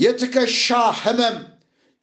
የትከሻ 0.00 0.66
ህመም፣ 1.00 1.36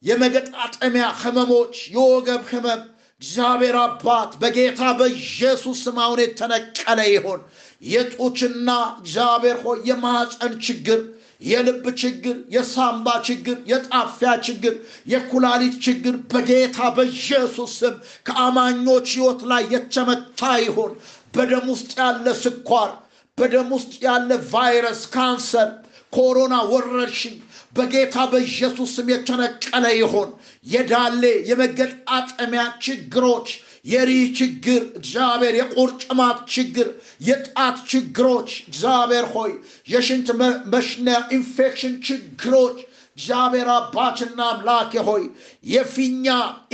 የመገጣጠሚያ 0.02 1.06
ህመሞች፣ 1.20 1.74
የወገብ 1.94 2.42
ህመም 2.50 2.80
እግዚአብሔር 3.22 3.76
አባት 3.80 4.32
በጌታ 4.40 4.80
በኢየሱስ 4.98 5.78
ስም 5.84 5.96
አሁን 6.02 6.20
የተነቀለ 6.22 6.98
ይሆን። 7.08 7.40
የጡትና 7.84 8.68
እግዚአብሔር 9.00 9.56
ሆይ 9.64 9.78
የማፀን 9.88 10.54
ችግር፣ 10.66 11.00
የልብ 11.42 11.84
ችግር፣ 12.00 12.36
የሳምባ 12.54 13.08
ችግር፣ 13.28 13.58
የጣፊያ 13.70 14.30
ችግር፣ 14.46 14.74
የኩላሊት 15.12 15.76
ችግር 15.86 16.14
በጌታ 16.32 16.78
በኢየሱስ 16.96 17.74
ስም 17.80 17.94
ከአማኞች 18.28 19.08
ህይወት 19.14 19.42
ላይ 19.50 19.64
የተመታ 19.74 20.40
ይሆን። 20.64 20.94
በደም 21.34 21.66
ውስጥ 21.72 21.92
ያለ 22.00 22.26
ስኳር፣ 22.42 22.90
በደም 23.38 23.68
ውስጥ 23.76 23.92
ያለ 24.04 24.30
ቫይረስ፣ 24.52 25.02
ካንሰር፣ 25.14 25.70
ኮሮና 26.12 26.54
ወረርሽኝ 26.70 27.36
በጌታ 27.76 28.16
በኢየሱስ 28.30 28.90
ስም 28.96 29.08
የተነቀለ 29.12 29.84
ይሆን። 29.98 30.30
የዳሌ 30.66 31.22
የመገጣጠሚያ 31.50 32.62
ችግሮች፣ 32.86 33.48
የሪህ 33.84 34.24
ችግር 34.38 34.82
እግዚአብሔር፣ 34.98 35.54
የቁርጭማት 35.58 36.38
ችግር፣ 36.54 36.88
የጣት 37.28 37.76
ችግሮች 37.92 38.50
እግዚአብሔር 38.64 39.26
ሆይ 39.34 39.52
የሽንት 39.88 40.28
መሽኛ 40.74 41.18
ኢንፌክሽን 41.36 41.94
ችግሮች 42.08 42.78
እግዚአብሔር 43.18 43.68
አባትና 43.74 44.40
አምላኬ 44.50 44.92
ሆይ 45.06 45.22
የፊኛ 45.66 46.26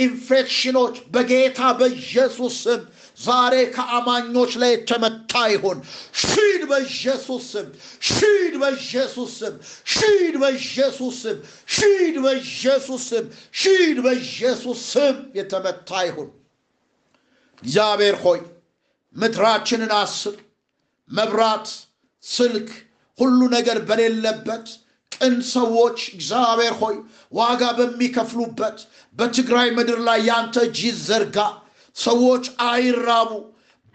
ኢንፌክሽኖች 0.05 0.95
በጌታ 1.13 1.59
በኢየሱስ 1.79 2.57
ስም 2.63 2.81
ዛሬ 3.19 3.53
ከአማኞች 3.75 4.51
ላይ 4.61 4.71
የተመታ 4.73 5.33
ይሆን። 5.51 5.77
ሂድ 6.23 6.61
በኢየሱስ 6.71 7.43
ስም፣ 7.51 7.67
ሂድ 8.09 8.53
በኢየሱስ 8.61 9.31
ስም፣ 9.39 9.55
ሂድ 9.93 10.35
በኢየሱስ 10.41 11.15
ስም፣ 11.23 11.37
ሂድ 11.75 12.15
በኢየሱስ 12.25 13.03
ስም፣ 13.09 13.25
ሂድ 13.55 13.97
በኢየሱስ 14.05 14.79
ስም 14.91 15.15
የተመታ 15.39 15.89
ይሁን። 16.07 16.29
እግዚአብሔር 17.63 18.17
ሆይ 18.23 18.41
ምድራችንን 19.15 19.91
አስብ። 19.97 20.35
መብራት፣ 21.09 21.67
ስልክ፣ 22.23 22.69
ሁሉ 23.19 23.39
ነገር 23.53 23.77
በሌለበት 23.89 24.65
ቅን 25.11 25.35
ሰዎች 25.51 25.99
እግዚአብሔር 26.15 26.73
ሆይ 26.79 26.95
ዋጋ 27.33 27.63
በሚከፍሉበት 27.77 28.77
በትግራይ 29.15 29.69
ምድር 29.77 29.99
ላይ 30.07 30.19
ያንተ 30.27 30.55
እጅ 30.65 30.79
ይዘርጋ። 30.87 31.37
ሰዎች 31.97 32.45
አይራቡ። 32.69 33.31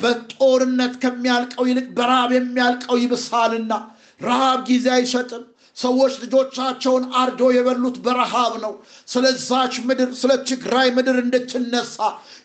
በጦርነት 0.00 0.94
ከሚያልቀው 1.02 1.64
ይልቅ 1.68 1.88
በረሃብ 1.96 2.30
የሚያልቀው 2.34 2.98
ይብሳልና 3.02 3.72
ረሃብ 4.20 4.60
ጊዜ 4.68 4.86
አይሰጥም። 4.94 5.42
ሰዎች 5.76 6.14
ልጆቻቸውን 6.22 7.04
አርዶ 7.18 7.42
የበሉት 7.54 7.96
በረሃብ 8.04 8.54
ነው። 8.64 8.72
ስለዛች 9.08 9.74
ምድር 9.88 10.10
ስለ 10.20 10.32
ትግራይ 10.50 10.88
ምድር 10.96 11.16
እንድትነሳ 11.22 11.98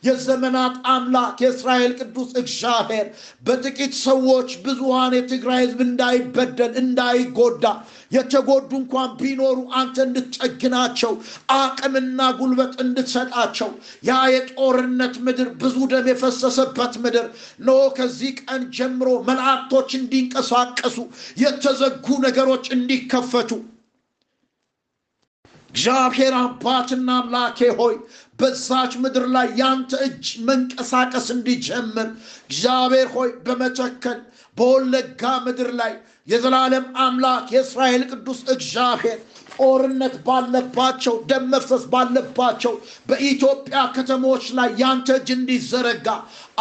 የዘመናት 0.04 0.76
አምላክ 0.92 1.38
የእስራኤል 1.44 1.94
ቅዱስ 2.00 2.30
እግዚአብሔር 2.42 3.08
በጥቂት 3.44 3.94
ሰዎች 4.04 4.52
ብዙሃን 4.66 5.16
የትግራይ 5.18 5.62
ሕዝብ 5.64 5.82
እንዳይበደል 5.88 6.74
እንዳይጎዳ 6.84 7.66
የተጎዱ 8.12 8.72
እንኳን 8.80 9.10
ቢኖሩ 9.20 9.58
አንተ 9.80 9.98
እንድትጨግናቸው 10.06 11.14
አቅምና 11.58 12.20
ጉልበት 12.40 12.74
እንድትሰጣቸው። 12.84 13.70
ያ 14.06 14.18
የጦርነት 14.34 15.16
ምድር 15.26 15.50
ብዙ 15.62 15.78
ደም 15.92 16.10
የፈሰሰበት 16.12 16.96
ምድር 17.06 17.28
ኖ 17.66 17.78
ከዚህ 17.98 18.34
ቀን 18.44 18.64
ጀምሮ 18.78 19.12
መላእክቶች 19.30 19.92
እንዲንቀሳቀሱ 20.00 20.98
የተዘጉ 21.44 22.18
ነገሮች 22.28 22.68
እንዲከፈቱ። 22.76 23.52
እግዚአብሔር 25.74 26.34
አባትና 26.40 27.10
አምላኬ 27.20 27.60
ሆይ 27.80 27.96
በዛች 28.40 28.94
ምድር 29.04 29.26
ላይ 29.34 29.48
ያንተ 29.60 29.92
እጅ 30.06 30.28
መንቀሳቀስ 30.48 31.28
እንዲጀምር 31.34 32.08
እግዚአብሔር 32.46 33.08
ሆይ 33.16 33.30
በመተከል 33.46 34.20
በወለጋ 34.58 35.32
ምድር 35.46 35.70
ላይ 35.80 35.94
የዘላለም 36.28 36.86
አምላክ 37.02 37.48
የእስራኤል 37.54 38.04
ቅዱስ 38.12 38.40
እግዚአብሔር 38.54 39.18
ጦርነት 39.58 40.16
ባለባቸው 40.26 41.16
ደም 41.30 41.44
መፍሰስ 41.52 41.84
ባለባቸው 41.92 42.74
በኢትዮጵያ 43.10 43.82
ከተሞች 43.96 44.46
ላይ 44.58 44.70
ያንተ 44.82 45.18
እጅ 45.18 45.30
እንዲዘረጋ 45.36 46.08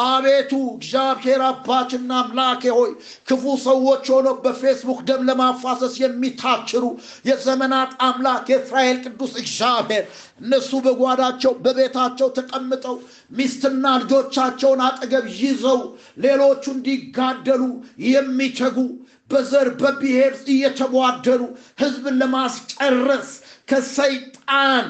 አቤቱ 0.05 0.53
እግዚአብሔር 0.74 1.40
አባትና 1.48 2.11
አምላኬ 2.20 2.62
ሆይ 2.77 2.90
ክፉ 3.29 3.55
ሰዎች 3.64 4.05
ሆነው 4.14 4.37
በፌስቡክ 4.44 5.00
ደም 5.09 5.22
ለማፋሰስ 5.29 5.94
የሚታችሩ 6.03 6.85
የዘመናት 7.29 7.92
አምላክ 8.09 8.44
የእስራኤል 8.53 9.00
ቅዱስ 9.07 9.35
እግዚአብሔር 9.42 10.05
እነሱ 10.42 10.70
በጓዳቸው 10.87 11.55
በቤታቸው 11.64 12.31
ተቀምጠው 12.38 12.96
ሚስትና 13.33 13.94
ልጆቻቸውን 14.03 14.83
አጠገብ 14.88 15.27
ይዘው 15.40 15.81
ሌሎቹ 16.24 16.64
እንዲጋደሉ 16.77 17.62
የሚተጉ 18.09 18.79
በዘር 19.30 19.68
በብሔር 19.80 20.34
እየተቧደሉ 20.54 21.42
ህዝብን 21.82 22.18
ለማስጨረስ 22.22 23.30
ከሰይጣን 23.70 24.87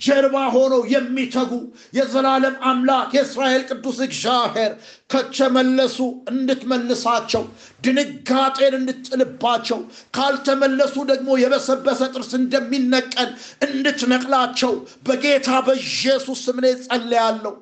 ጀርባ 0.00 0.36
ሆነው 0.54 0.80
የሚተጉ 0.92 1.50
የዘላለም 1.96 2.56
አምላክ 2.70 3.10
የእስራኤል 3.16 3.62
ቅዱስ 3.70 3.98
እግዚአብሔር 4.06 4.72
ከቸመለሱ 5.12 5.98
እንድትመልሳቸው 6.32 7.44
ድንጋጤን 7.84 8.74
እንድትጥልባቸው 8.80 9.80
ካልተመለሱ 10.16 10.96
ደግሞ 11.12 11.38
የበሰበሰ 11.42 12.10
ጥርስ 12.14 12.32
እንደሚነቀል 12.40 13.30
እንድትነቅላቸው 13.68 14.74
በጌታ 15.06 15.60
በኢየሱስ 15.68 16.42
ስም 16.46 16.58
እኔ 16.62 16.74
ጸልያለሁ። 16.84 17.54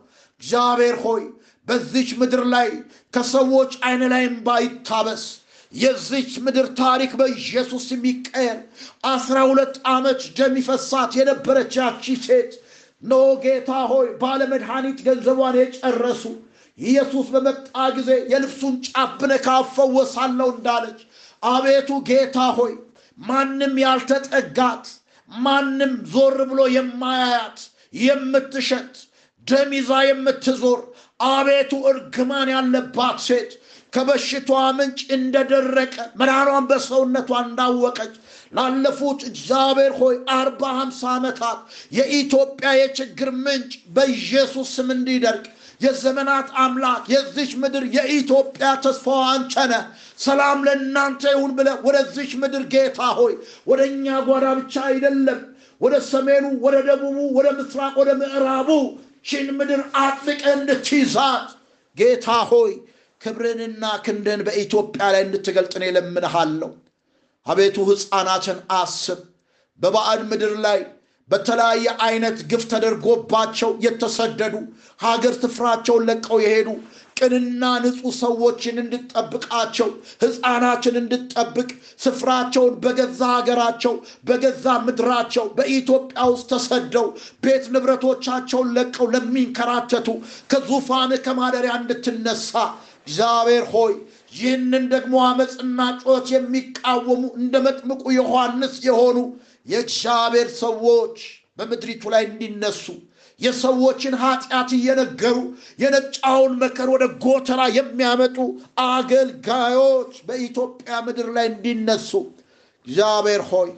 እግዚአብሔር 0.42 0.96
ሆይ 1.04 1.22
በዚች 1.66 2.10
ምድር 2.20 2.44
ላይ 2.54 2.68
ከሰዎች 3.14 3.72
አይን 3.86 4.02
ላይም 4.12 4.34
ባይታበስ 4.46 5.24
የዚች 5.72 6.32
ምድር 6.44 6.66
ታሪክ 6.78 7.12
በኢየሱስ 7.20 7.84
የሚቀየር። 7.92 8.58
አስራ 9.10 9.36
ሁለት 9.50 9.74
ዓመት 9.92 10.22
ደም 10.38 10.54
ይፈሳት 10.60 11.12
የነበረች 11.18 11.72
ያቺ 11.80 12.14
ሴት 12.26 12.52
ኖ 13.02 13.14
ጌታ 13.44 13.70
ሆይ 13.92 14.08
ባለመድኃኒት 14.20 14.98
ገንዘቧን 15.06 15.56
የጨረሱ 15.60 16.24
ኢየሱስ 16.78 17.26
በመጣ 17.34 17.64
ጊዜ 17.96 18.10
የልብሱን 18.32 18.74
ጫፍ 18.86 19.10
ብነካ 19.20 19.48
እንዳለች። 20.50 21.00
አቤቱ 21.42 21.90
ጌታ 22.08 22.38
ሆይ 22.58 22.72
ማንም 23.18 23.74
ያልተጠጋት 23.82 24.84
ማንም 25.30 25.92
ዞር 26.12 26.36
ብሎ 26.50 26.60
የማያያት 26.74 27.58
የምትሸት 27.94 28.94
ደም 29.46 29.70
ይዛ 29.76 29.92
የምትዞር 30.08 30.80
አቤቱ 31.28 31.72
እርግማን 31.90 32.48
ያለባት 32.54 33.18
ሴት 33.26 33.50
ከበሽታዋ 33.92 34.60
ምንጭ 34.76 35.00
እንደደረቀ 35.16 35.96
መራሯን 36.20 36.66
በሰውነቷ 36.70 37.30
እንዳወቀች 37.44 38.14
ላለፉት 38.52 39.20
እግዚአብሔር 39.28 39.92
ሆይ 40.00 40.14
አርባ 40.36 40.62
ሀምሳ 40.78 41.00
ዓመታት 41.14 41.58
የኢትዮጵያ 41.96 42.70
የችግር 42.78 43.30
ምንጭ 43.44 43.72
በኢየሱስ 43.96 44.70
ስም 44.76 44.88
እንዲደርቅ 44.96 45.44
የዘመናት 45.80 46.48
አምላክ 46.62 47.04
የዚች 47.12 47.52
ምድር 47.62 47.84
የኢትዮጵያ 47.96 48.68
ተስፋዋ 48.84 49.22
አንተ 49.32 49.64
ነህ። 49.72 49.84
ሰላም 50.24 50.60
ለእናንተ 50.66 51.22
ይሁን 51.34 51.52
ብለ 51.58 51.68
ወደዚች 51.86 52.32
ምድር 52.42 52.64
ጌታ 52.74 53.00
ሆይ 53.18 53.34
ወደ 53.66 53.80
እኛ 53.90 54.06
ጓዳ 54.28 54.46
ብቻ 54.60 54.74
አይደለም 54.90 55.40
ወደ 55.80 55.94
ሰሜኑ፣ 56.10 56.44
ወደ 56.64 56.76
ደቡቡ፣ 56.88 57.18
ወደ 57.38 57.48
ምስራቅ፣ 57.58 57.94
ወደ 58.00 58.10
ምዕራቡ 58.20 58.68
ችን 59.28 59.48
ምድር 59.58 59.80
አጥብቀ 60.02 60.42
እንድትይዛት 60.58 61.48
ጌታ 61.96 62.28
ሆይ 62.50 62.72
ክብርንና 63.22 63.84
ክንድን 64.04 64.40
በኢትዮጵያ 64.46 65.04
ላይ 65.14 65.22
እንድትገልጥ 65.26 65.72
እኔ 65.80 65.84
አቤቱ 67.46 67.76
ሕፃናትን 67.88 68.58
አስብ። 68.76 69.20
በባዕድ 69.80 70.20
ምድር 70.30 70.52
ላይ 70.64 70.80
በተለያየ 71.30 71.86
አይነት 72.06 72.38
ግፍ 72.50 72.62
ተደርጎባቸው 72.72 73.70
የተሰደዱ 73.84 74.54
ሀገር 75.00 75.34
ስፍራቸውን 75.42 76.06
ለቀው 76.08 76.38
የሄዱ 76.42 76.68
ቅንና 77.16 77.64
ንጹሕ 77.84 78.14
ሰዎችን 78.20 78.76
እንድጠብቃቸው 78.82 79.88
ሕፃናትን 80.22 80.94
እንድጠብቅ 81.02 81.68
ስፍራቸውን 82.04 82.74
በገዛ 82.84 83.20
ሀገራቸው 83.34 83.94
በገዛ 84.28 84.74
ምድራቸው 84.86 85.46
በኢትዮጵያ 85.58 86.24
ውስጥ 86.32 86.48
ተሰደው 86.52 87.06
ቤት 87.44 87.66
ንብረቶቻቸውን 87.74 88.72
ለቀው 88.78 89.08
ለሚንከራተቱ 89.14 90.08
ከዙፋን 90.52 91.12
ከማደሪያ 91.26 91.74
እንድትነሳ 91.80 92.54
እግዚአብሔር 93.06 93.64
ሆይ 93.72 93.92
ይህንን 94.34 94.84
ደግሞ 94.92 95.14
አመፅና 95.28 95.78
ጩኸት 96.00 96.26
የሚቃወሙ 96.34 97.22
እንደ 97.40 97.54
መጥምቁ 97.66 98.02
ዮሐንስ 98.18 98.74
የሆኑ 98.88 99.18
የእግዚአብሔር 99.68 100.48
ሰዎች 100.62 101.16
በምድሪቱ 101.58 102.02
ላይ 102.14 102.22
እንዲነሱ 102.28 102.84
የሰዎችን 103.40 104.14
ኃጢአት 104.22 104.70
እየነገሩ 104.76 105.36
የነጫውን 105.82 106.52
መከር 106.60 106.88
ወደ 106.94 107.04
ጎተራ 107.24 107.60
የሚያመጡ 107.76 108.36
አገልጋዮች 108.88 110.12
በኢትዮጵያ 110.28 111.00
ምድር 111.06 111.28
ላይ 111.36 111.46
እንዲነሱ 111.52 112.10
እግዚአብሔር 112.86 113.42
ሆይ 113.50 113.70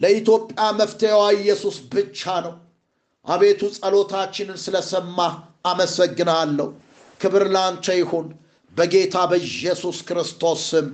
ለኢትዮጵያ 0.00 0.66
መፍትሄዋ 0.78 1.22
ኢየሱስ 1.38 1.76
ብቻ 1.92 2.38
ነው። 2.46 2.54
አቤቱ 3.26 3.62
ጸሎታችንን 3.76 4.58
ስለሰማህ 4.62 5.34
አመሰግናለሁ። 5.64 6.68
ክብር 7.20 7.44
ላንተ 7.54 7.86
ይሁን 7.98 8.26
በጌታ 8.72 9.16
በኢየሱስ 9.30 9.98
ክርስቶስ 10.08 10.60
ስም 10.70 10.86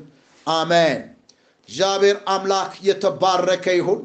አሜን። 0.46 1.00
እግዚአብሔር 1.68 2.16
አምላክ 2.32 2.72
የተባረከ 2.88 3.66
ይሁን። 3.78 4.00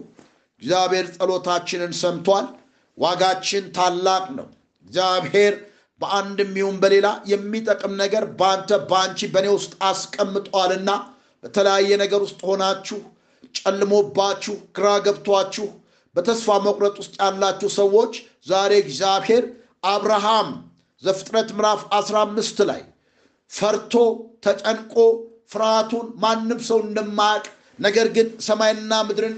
እግዚአብሔር 0.62 1.06
ጸሎታችንን 1.16 1.94
ሰምቷል። 2.02 2.48
ዋጋችን 2.98 3.66
ታላቅ 3.76 4.26
ነው። 4.38 4.48
እግዚአብሔር 4.86 5.54
በአንድም 6.02 6.52
ይሁን 6.60 6.78
በሌላ 6.84 7.08
የሚጠቅም 7.32 7.94
ነገር 8.02 8.24
በአንተ 8.40 8.80
በአንቺ 8.90 9.30
በእኔ 9.34 9.48
ውስጥ 9.56 9.74
አስቀምጧልና 9.90 10.92
በተለያየ 11.44 11.92
ነገር 12.04 12.22
ውስጥ 12.26 12.40
ሆናችሁ 12.50 13.00
ጨልሞባችሁ 13.58 14.56
ግራ 14.78 14.88
ገብቷችሁ 15.06 15.68
በተስፋ 16.16 16.58
መቁረጥ 16.66 16.96
ውስጥ 17.02 17.16
ያላችሁ 17.22 17.70
ሰዎች 17.78 18.14
ዛሬ 18.48 18.72
እግዚአብሔር 18.84 19.44
አብርሃም 19.92 20.50
ዘፍጥረት 21.04 21.50
ምዕራፍ 21.58 21.82
15 21.96 22.64
ላይ 22.70 22.82
ፈርቶ 23.52 23.94
ተጨንቆ 24.46 24.96
ፍርሃቱን 25.52 26.08
ማንም 26.24 26.60
ሰው 26.68 26.80
እንደማያውቅ 26.86 27.46
ነገር 27.80 28.08
ግን 28.16 28.28
ሰማይና 28.48 28.94
ምድርን 29.08 29.36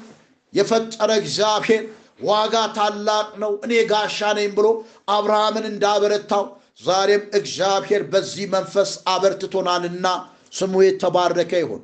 የፈጠረ 0.54 1.12
እግዚአብሔር 1.22 1.84
ዋጋ 2.24 2.56
ታላቅ 2.76 3.30
ነው፣ 3.44 3.54
እኔ 3.66 3.74
ጋሻ 3.92 4.20
ነኝ 4.38 4.50
ብሎ 4.58 4.68
አብርሃምን 5.10 5.66
እንዳበረታው 5.72 6.44
ዛሬም 6.84 7.24
እግዚአብሔር 7.40 8.04
በዚህ 8.12 8.46
መንፈስ 8.54 8.92
አበርትቶናልና 9.14 10.08
ስሙ 10.54 10.84
የተባረከ 10.86 11.52
ይሁን። 11.64 11.82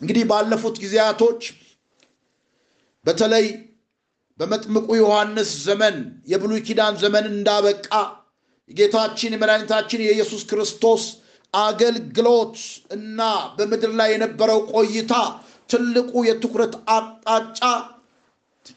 እንግዲህ 0.00 0.24
ባለፉት 0.30 0.76
ጊዜያቶች 0.84 1.42
በተለይ 3.04 3.46
በመጥምቁ 4.40 4.88
ዮሐንስ 5.00 5.50
ዘመን 5.66 5.96
የብሉይ 6.30 6.60
ኪዳን 6.68 6.94
ዘመን 7.02 7.26
እንዳበቃ 7.32 7.90
የጌታችን 8.70 9.34
የመድኃኒታችን 9.34 10.04
የኢየሱስ 10.04 10.42
ክርስቶስ 10.50 11.02
አገልግሎት 11.54 12.56
እና 12.96 13.20
በምድር 13.56 13.92
ላይ 14.00 14.08
የነበረው 14.12 14.60
ቆይታ 14.72 15.14
ትልቁ 15.70 16.12
የትኩረት 16.26 16.74
አቅጣጫ 16.94 17.60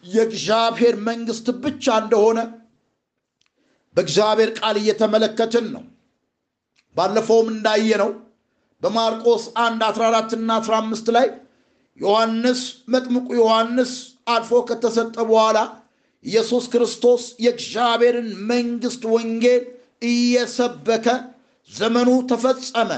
የእግዚአብሔር 0.08 0.96
መንግስት 1.08 1.48
ብቻ 1.64 1.96
እንደሆነ 2.04 2.40
በእግዚአብሔር 3.96 4.50
ቃል 4.60 4.76
እየተመለከትን 4.82 5.66
ነው። 5.76 5.84
ባለፈውም 6.96 7.48
እንዳየነው 7.54 8.12
በማርቆስ 8.82 9.44
1 9.62 9.84
14 9.90 10.36
እና 10.38 10.52
15 10.62 11.10
ላይ 11.16 11.28
ዮሐንስ 12.00 12.62
መጥምቁ 12.94 13.28
ዮሐንስ 13.40 13.92
አልፎ 14.28 14.60
ከተሰጠ 14.70 15.16
በኋላ 15.30 15.58
ኢየሱስ 16.26 16.66
ክርስቶስ 16.74 17.24
የእግዚአብሔርን 17.40 18.30
መንግስት 18.52 19.04
ወንጌል 19.14 19.64
እየሰበከ 20.02 21.08
ዘመኑ 21.70 22.10
ተፈጸመ፣ 22.30 22.92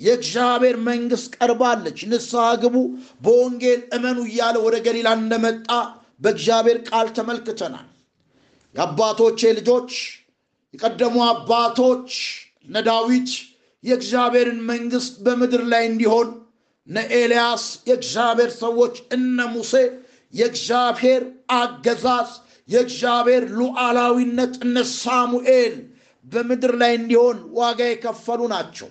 የእግዚአብሔር 0.00 0.76
መንግስት 0.88 1.32
ቀርባለች፣ 1.36 1.98
ንስሐ 2.10 2.46
ግቡ፣ 2.62 2.76
በወንጌል 3.24 3.80
እመኑ 3.96 4.18
እያለ 4.28 4.56
ወደ 4.64 4.76
ገሊላ 4.86 5.08
እንደመጣ 5.20 5.68
በእግዚአብሔር 6.22 6.78
ቃል 6.88 7.08
ተመልክተናል። 7.16 7.86
የአባቶቼ 8.74 9.40
ልጆች 9.58 9.92
የቀደሙ 10.74 11.16
አባቶች 11.28 12.10
እነ 12.66 12.76
ዳዊት 12.88 13.30
የእግዚአብሔርን 13.84 14.60
መንግስት 14.70 15.14
በምድር 15.24 15.62
ላይ 15.72 15.84
እንዲሆን 15.90 16.28
እነ 16.88 16.98
ኤልያስ 17.16 17.64
የእግዚአብሔር 17.88 18.50
ሰዎች 18.60 18.96
እነ 19.16 19.38
ሙሴ 19.52 19.72
የእግዚአብሔር 20.34 21.22
አገዛዝ 21.56 22.30
የእግዚአብሔር 22.68 23.44
ሉዓላዊነት 23.58 24.54
እነ 24.64 24.76
ሳሙኤል 24.94 25.74
በምድር 26.26 26.72
ላይ 26.80 26.92
እንዲሆን 26.98 27.38
ዋጋ 27.58 27.80
የከፈሉ 27.88 28.40
ናቸው። 28.52 28.88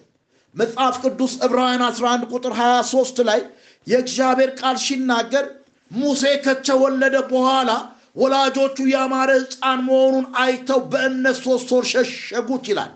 መጽሐፍ 0.56 0.96
ቅዱስ 1.04 1.34
ዕብራውያን 1.46 1.84
11 1.88 2.28
ቁጥር 2.32 2.54
23 2.60 3.18
ላይ 3.30 3.40
የእግዚአብሔር 3.88 4.52
ቃል 4.60 4.78
ሲናገር 4.84 5.46
ሙሴ 5.92 6.24
ከተወለደ 6.46 7.16
በኋላ 7.32 7.72
ወላጆቹ 8.16 8.78
ያማረ 8.92 9.32
ሕፃን 9.40 9.80
መሆኑን 9.88 10.26
አይተው 10.42 10.80
በእምነት 10.92 11.38
ሶስት 11.46 11.70
ወር 11.76 11.86
ሸሸጉት 11.92 12.66
ይላል። 12.72 12.94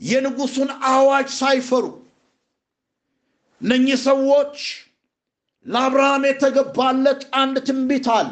የንጉሱን 0.00 0.70
አዋጅ 0.90 1.28
ሳይፈሩ 1.38 1.84
እነኚህ 3.60 3.98
ሰዎች 4.06 4.56
ለአብርሃም 5.66 6.22
የተገባለት 6.28 7.20
አንድ 7.40 7.56
ትንቢት 7.66 8.06
አለ። 8.14 8.30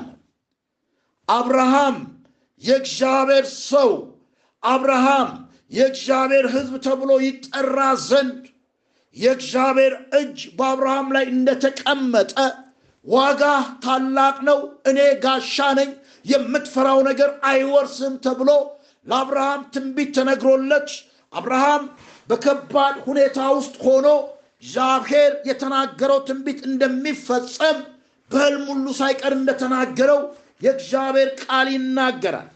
አብርሃም 1.29 1.99
የእግዚአብሔር 2.63 3.45
ሰው፣ 3.67 3.91
አብርሃም 4.63 5.29
የእግዚአብሔር 5.73 6.47
ሕዝብ 6.55 6.75
ተብሎ 6.87 7.11
ይጠራ 7.25 7.79
ዘንድ 8.07 8.41
የእግዚአብሔር 9.17 9.93
እጅ 10.19 10.39
በአብርሃም 10.59 11.09
ላይ 11.17 11.25
እንደተቀመጠ 11.33 12.35
ዋጋ 13.05 13.43
ታላቅ 13.85 14.37
ነው፣ 14.49 14.59
እኔ 14.91 14.99
ጋሻ 15.23 15.57
ነኝ፣ 15.79 15.91
የምትፈራው 16.25 16.99
ነገር 17.09 17.31
አይወርስም 17.51 18.15
ተብሎ 18.27 18.51
ለአብርሃም 19.07 19.63
ትንቢት 19.75 20.11
ተነግሮለት 20.17 20.91
አብርሃም 21.33 21.85
በከባድ 22.29 22.97
ሁኔታ 23.07 23.41
ውስጥ 23.57 23.75
ሆኖ 23.87 24.09
እግዚአብሔር 24.63 25.33
የተናገረው 25.49 26.19
ትንቢት 26.29 26.61
እንደሚፈጸም 26.69 27.79
በሕልም 28.31 28.65
ሁሉ 28.73 28.87
ሳይቀር 28.99 29.33
እንደተናገረው 29.39 30.21
የእግዚአብሔር 30.63 31.29
ቃል 31.43 31.69
ይናገራል። 31.75 32.49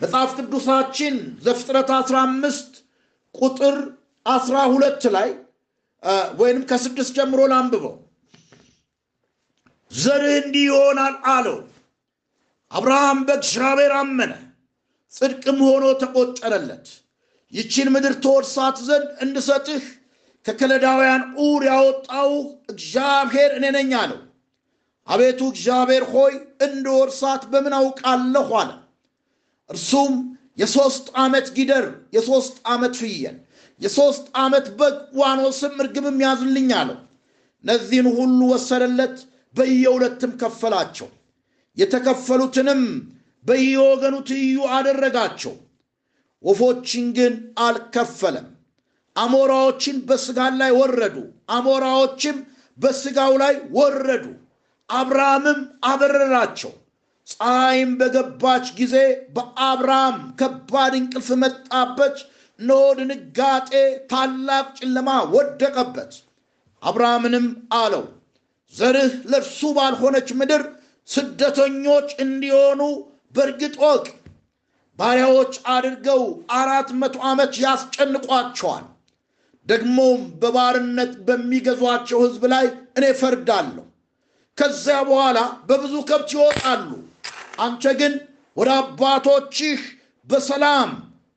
መጽሐፍ 0.00 0.30
ቅዱሳችን 0.38 1.14
ዘፍጥረት 1.44 1.90
15 1.96 2.80
ቁጥር 3.34 3.76
12 4.26 5.06
ላይ 5.14 5.28
ወይንም 6.38 6.64
ከስድስት 6.70 7.12
ጀምሮ 7.18 7.40
ላንብበው። 7.52 7.94
ዘርህ 9.92 10.34
እንዲህ 10.40 10.64
ይሆናል 10.68 11.14
አለው። 11.32 11.58
አብርሃም 12.70 13.18
በእግዚአብሔር 13.26 13.92
አመነ፣ 13.98 14.32
ጽድቅም 15.12 15.58
ሆኖ 15.66 15.84
ተቆጠረለት። 16.00 16.86
ይችን 17.52 17.88
ምድር 17.94 18.14
ትወርሳት 18.24 18.78
ዘንድ 18.86 19.08
እንድሰጥህ 19.24 19.84
ከከለዳውያን 20.46 21.22
ኡር 21.42 21.62
ያወጣው 21.70 22.32
እግዚአብሔር 22.72 23.50
እኔ 23.58 23.66
ነኝ 23.76 23.92
አለው። 24.00 24.20
አቤቱ 25.08 25.40
እግዚአብሔር 25.52 26.04
ሆይ 26.12 26.32
እንድወርሳት 26.66 27.42
በምን 27.52 27.74
አውቃለሁ 27.78 28.48
አለ። 28.60 28.70
እርሱም 29.70 30.12
የሦስት 30.58 31.06
ዓመት 31.18 31.46
ጊደር፣ 31.56 31.86
የሦስት 32.12 32.56
ዓመት 32.68 32.94
ፍየል፣ 33.00 33.36
የሦስት 33.80 34.24
ዓመት 34.38 34.66
በግ፣ 34.78 34.96
ዋኖስም 35.18 35.74
እርግብም 35.82 36.18
ያዝልኝ 36.24 36.70
አለው። 36.78 36.98
እነዚህን 37.64 38.08
ሁሉ 38.18 38.40
ወሰደለት፣ 38.52 39.16
በየሁለትም 39.54 40.32
ከፈላቸው። 40.40 41.08
የተከፈሉትንም 41.76 42.82
በየወገኑ 43.44 44.14
ትይዩ 44.28 44.58
አደረጋቸው። 44.76 45.54
ወፎችን 46.44 47.06
ግን 47.16 47.34
አልከፈለም። 47.58 48.46
አሞራዎችን 49.16 49.96
በስጋን 50.08 50.54
ላይ 50.60 50.72
ወረዱ፣ 50.78 51.16
አሞራዎችም 51.50 52.36
በስጋው 52.78 53.32
ላይ 53.42 53.54
ወረዱ። 53.76 54.24
አብርሃምም 54.88 55.60
አበረራቸው። 55.84 56.72
ፀሐይም 57.26 57.92
በገባች 58.00 58.66
ጊዜ 58.78 58.96
በአብርሃም 59.36 60.16
ከባድ 60.40 60.92
እንቅልፍ 60.98 61.28
መጣበት። 61.42 62.16
እነሆ 62.60 62.82
ድንጋጤ፣ 62.98 63.70
ታላቅ 64.10 64.66
ጨለማ 64.78 65.08
ወደቀበት። 65.34 66.12
አብርሃምንም 66.82 67.46
አለው 67.78 68.04
ዘርህ 68.74 69.12
ለእርሱ 69.30 69.60
ባልሆነች 69.76 70.28
ምድር 70.38 70.62
ስደተኞች 71.08 72.08
እንዲሆኑ 72.24 72.80
በእርግጥ 73.34 73.74
ወቅ 73.84 74.06
ባሪያዎች 74.98 75.54
አድርገው 75.72 76.22
አራት 76.58 76.88
መቶ 77.00 77.16
ዓመት 77.30 77.52
ያስጨንቋቸዋል። 77.64 78.84
ደግሞም 79.66 80.20
በባርነት 80.40 81.12
በሚገዟቸው 81.26 82.18
ሕዝብ 82.24 82.44
ላይ 82.52 82.66
እኔ 82.98 83.04
ፈርዳለሁ። 83.20 83.84
ከዚያ 84.58 84.98
በኋላ 85.08 85.38
በብዙ 85.68 85.94
ከብት 86.08 86.30
ይወጣሉ። 86.34 86.90
አንተ 87.58 87.84
ግን 88.00 88.14
ወደ 88.56 88.70
አባቶችህ 88.80 89.80
በሰላም 90.28 90.90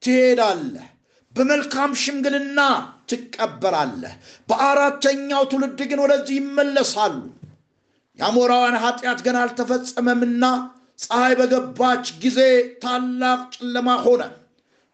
ትሄዳለህ፣ 0.04 0.86
በመልካም 1.34 1.92
ሽምግልና 2.02 2.60
ትቀበራለህ። 3.10 4.14
በአራተኛው 4.50 5.44
ትውልድ 5.52 5.80
ግን 5.90 6.00
ወደዚህ 6.04 6.36
ይመለሳሉ። 6.40 7.16
የአሞራውያን 8.20 8.78
ኃጢአት 8.84 9.20
ገና 9.26 9.38
አልተፈጸመምና 9.44 10.44
ፀሐይ 11.00 11.34
በገባች 11.40 12.06
ጊዜ 12.24 12.40
ታላቅ 12.84 13.42
ጨለማ 13.56 13.90
ሆነ። 14.06 14.22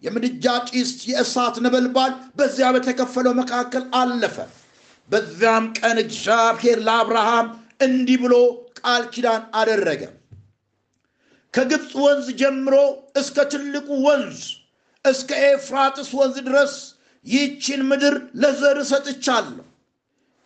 የምድጃ 0.04 0.46
ጭስ፣ 0.70 0.92
የእሳት 1.10 1.56
ነበልባል 1.66 2.12
በዚያ 2.38 2.68
በተከፈለው 2.76 3.34
መካከል 3.40 3.84
አለፈ። 4.00 4.38
በዚያም 5.10 5.66
ቀን 5.80 5.98
እግዚአብሔር 6.04 6.78
ለአብርሃም 6.88 7.48
እንዲህ 7.82 8.18
ብሎ 8.24 8.36
ቃል 8.80 9.04
ኪዳን 9.14 9.42
አደረገ። 9.60 10.04
ከግብፅ 11.56 11.92
ወንዝ 12.04 12.28
ጀምሮ 12.40 12.76
እስከ 13.20 13.38
ትልቁ 13.52 13.88
ወንዝ 14.06 14.40
እስከ 15.06 15.30
ኤፍራጥስ 15.48 16.10
ወንዝ 16.20 16.38
ድረስ 16.48 16.74
ይህችን 17.26 17.82
ምድር 17.90 18.14
ለዘር 18.42 18.78
ሰጥቻለሁ። 18.92 19.64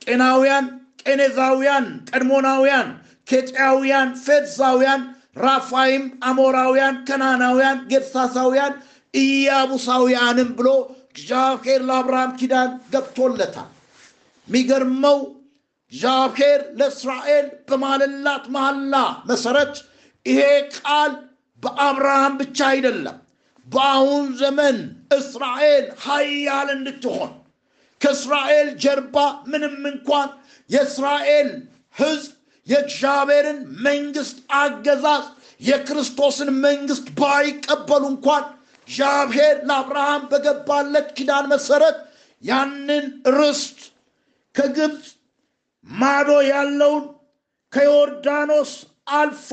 ቄናውያን፣ 0.02 0.66
ቄኔዛውያን፣ 1.04 1.88
ቀድሞናውያን፣ 2.10 2.90
ኬጢያውያን፣ 3.28 4.10
ፌርዛውያን፣ 4.26 5.02
ራፋይም፣ 5.40 6.06
አሞራውያን፣ 6.30 6.96
ከናናውያን፣ 7.08 7.80
ጌርሳሳውያን፣ 7.92 8.74
ኢያቡሳውያንም 9.14 10.50
ብሎ 10.58 10.70
እግዚአብሔር 11.12 11.82
ለአብርሃም 11.90 12.32
ኪዳን 12.40 12.72
ገብቶለታል። 12.94 13.70
የሚገርመው 14.48 15.18
እግዚአብሔር 15.92 16.60
ለእስራኤል 16.80 17.48
በማለላት 17.70 18.44
መሐላ 18.56 18.96
መሰረት 19.26 19.74
ይሄ 20.26 20.42
ቃል 20.78 21.12
በአብርሃም 21.64 22.34
ብቻ 22.42 22.60
አይደለም፣ 22.72 23.18
በአሁን 23.68 24.26
ዘመን 24.42 24.78
እስራኤል 25.18 25.86
ኃያል 26.06 26.68
እንድትሆን 26.76 27.32
ከእስራኤል 28.02 28.70
ጀርባ 28.84 29.16
ምንም 29.52 29.76
እንኳን 29.92 30.30
የእስራኤል 30.70 31.50
ሕዝብ 31.96 32.32
የእግዚአብሔርን 32.68 33.60
መንግስት 33.86 34.38
አገዛዝ 34.60 35.26
የክርስቶስን 35.62 36.50
መንግስት 36.66 37.08
ባይቀበሉ 37.20 38.04
እንኳን 38.14 38.44
እግዚአብሔር 38.88 39.56
ለአብርሃም 39.70 40.24
በገባለት 40.32 41.08
ኪዳን 41.18 41.46
መሰረት 41.54 41.98
ያንን 42.44 43.06
ርስት 43.38 43.80
ከግብፅ 44.56 45.08
ማዶ 45.88 46.30
ያለውን 46.52 47.04
ከዮርዳኖስ 47.74 48.72
አልፎ 49.14 49.50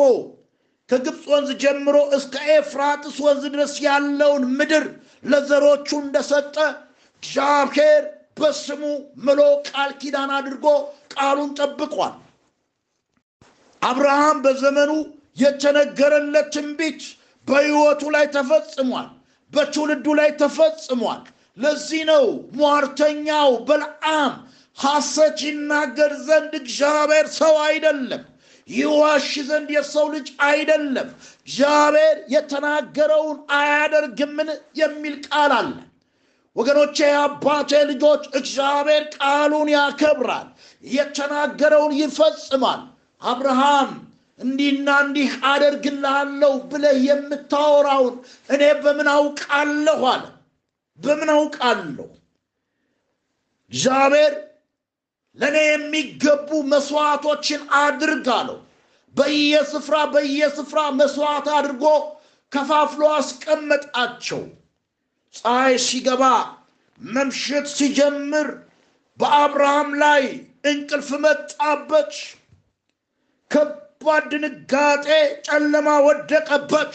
ከግብፅ 0.90 1.22
ወንዝ 1.33 1.49
ጀምሮ 1.62 1.96
እስከ 2.16 2.35
ኤፍራጥስ 2.55 3.16
ወንዝ 3.25 3.44
ድረስ 3.55 3.72
ያለውን 3.87 4.44
ምድር 4.59 4.85
ለዘሮቹ 5.25 5.88
እንደሰጠ 6.03 6.57
እግዚአብሔር 7.22 8.03
በስሙ 8.38 8.83
ምሎ 9.27 9.40
ቃል 9.68 9.90
ኪዳን 10.01 10.31
አድርጎ 10.37 10.66
ቃሉን 11.14 11.51
ጠብቋል። 11.59 12.14
አብርሃም 13.83 14.38
በዘመኑ 14.44 14.92
የተነገረለት 15.42 16.49
ትንቢት 16.55 17.03
በሕይወቱ 17.46 18.03
ላይ 18.14 18.27
ተፈጽሟል፣ 18.37 19.09
በትውልዱ 19.53 20.07
ላይ 20.20 20.31
ተፈጽሟል። 20.40 21.22
ለዚህ 21.59 22.03
ነው 22.11 22.25
ሟርተኛው 22.59 23.51
በለዓም 23.68 24.33
ሐሰት 24.79 25.38
ይናገር 25.46 26.12
ዘንድ 26.27 26.53
እግዚአብሔር 26.61 27.27
ሰው 27.38 27.55
አይደለም፣ 27.66 28.22
ይዋሽ 28.68 29.29
ዘንድ 29.48 29.68
የሰው 29.74 30.07
ልጅ 30.14 30.29
አይደለም፣ 30.46 31.09
እግዚአብሔር 31.42 32.16
የተናገረውን 32.33 33.38
አያደርግምን 33.59 34.48
የሚል 34.81 35.14
ቃል 35.29 35.52
አለ። 35.59 35.70
ወገኖቼ 36.57 36.96
የአባቴ 37.07 37.70
ልጆች 37.90 38.22
እግዚአብሔር 38.38 39.05
ቃሉን 39.16 39.68
ያከብራል፣ 39.74 40.48
የተናገረውን 40.85 41.94
ይፈጽማል። 42.00 42.83
አብርሃም 43.22 43.90
እንዲህና 44.40 44.88
እንዲህ 45.05 45.31
አደርግልሃለሁ 45.50 46.55
ብለህ 46.70 46.96
የምታወራውን 47.07 48.16
እኔ 48.48 48.62
በምን 48.83 49.09
አውቃለሁ 49.14 50.00
አለ። 50.12 50.24
በምን 50.98 51.31
አውቃለሁ? 51.35 52.09
እግዚአብሔር 53.72 54.35
ለእኔ 55.37 55.57
የሚገቡ 55.66 56.51
መስዋዕቶችን 56.70 57.62
አድርግ 57.81 58.29
አለው። 58.37 58.59
በየስፍራ 59.14 59.96
በየስፍራ 60.12 60.81
መስዋዕት 60.99 61.46
አድርጎ 61.57 61.85
ከፋፍሎ 62.53 63.03
አስቀመጣቸው። 63.16 64.42
ፀሐይ 65.35 65.75
ሲገባ 65.87 66.22
መምሸት 67.01 67.66
ሲጀምር 67.75 68.49
በአብርሃም 69.18 69.90
ላይ 70.03 70.25
እንቅልፍ 70.64 71.09
መጣበት። 71.25 72.12
ከባድ 73.51 74.25
ድንጋጤ፣ 74.33 75.07
ጨለማ 75.46 75.88
ወደቀበት። 76.07 76.94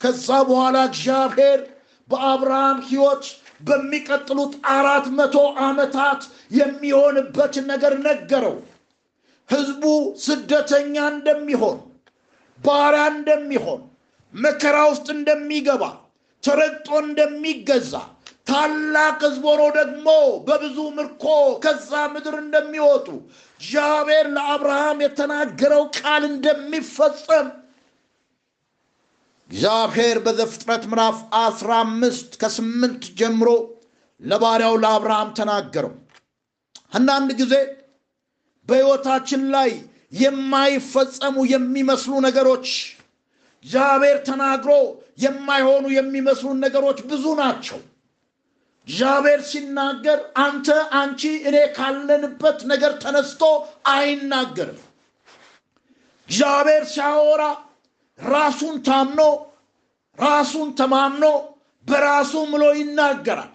ከዛ 0.00 0.28
በኋላ 0.48 0.76
እግዚአብሔር 0.90 1.60
በአብርሃም 2.08 2.78
ሕይወት 2.88 3.24
በሚቀጥሉት 3.62 4.52
አራት 4.74 5.06
መቶ 5.18 5.36
ዓመታት 5.66 6.22
የሚሆንበትን 6.58 7.66
ነገር 7.72 7.94
ነገረው። 8.06 8.56
ሕዝቡ 9.48 9.84
ስደተኛ 10.24 10.96
እንደሚሆን፣ 11.12 11.78
ባሪያ 12.60 13.04
እንደሚሆን፣ 13.14 13.80
መከራ 14.34 14.76
ውስጥ 14.90 15.08
እንደሚገባ፣ 15.16 15.82
ተረግጦ 16.44 16.88
እንደሚገዛ 17.04 17.94
ታላቅ 18.46 19.18
ሕዝብ 19.24 19.44
ሆኖ 19.50 19.62
ደግሞ 19.76 20.06
በብዙ 20.46 20.78
ምርኮ 20.96 21.24
ከዛ 21.64 21.90
ምድር 22.14 22.36
እንደሚወጡ 22.40 23.06
እግዚአብሔር 23.60 24.26
ለአብርሃም 24.36 25.02
የተናገረው 25.04 25.84
ቃል 25.98 26.22
እንደሚፈጸም 26.30 27.48
እግዚአብሔር 29.52 30.16
በዘፍጥረት 30.24 30.84
ምዕራፍ 30.90 31.16
አስራ 31.40 31.70
አምስት 31.84 32.30
ከስምንት 32.40 33.02
ጀምሮ 33.18 33.48
ለባሪያው 34.20 34.74
ለአብርሃም 34.82 35.30
ተናገረው። 35.38 35.92
አንዳንድ 36.92 37.30
ጊዜ 37.40 37.54
በሕይወታችን 38.68 39.42
ላይ 39.54 39.70
የማይፈጸሙ 40.14 41.36
የሚመስሉ 41.52 42.12
ነገሮች 42.26 42.68
እግዚአብሔር 43.64 44.18
ተናግሮ 44.28 44.72
የማይሆኑ 45.24 45.84
የሚመስሉ 45.96 46.52
ነገሮች 46.62 47.00
ብዙ 47.10 47.24
ናቸው። 47.40 47.80
እግዚአብሔር 48.88 49.42
ሲናገር 49.50 50.20
አንተ፣ 50.44 50.68
አንቺ፣ 51.00 51.20
እኔ 51.48 51.58
ካለንበት 51.76 52.60
ነገር 52.72 52.94
ተነስቶ 53.02 53.42
አይናገርም። 53.92 54.80
እግዚአብሔር 56.28 56.86
ሲያወራ 56.92 57.42
ራሱን 58.30 58.76
ታምኖ 58.86 59.20
ራሱን 60.18 60.68
ተማምኖ 60.78 61.24
በራሱ 61.86 62.32
ምሎ 62.50 62.64
ይናገራል። 62.78 63.50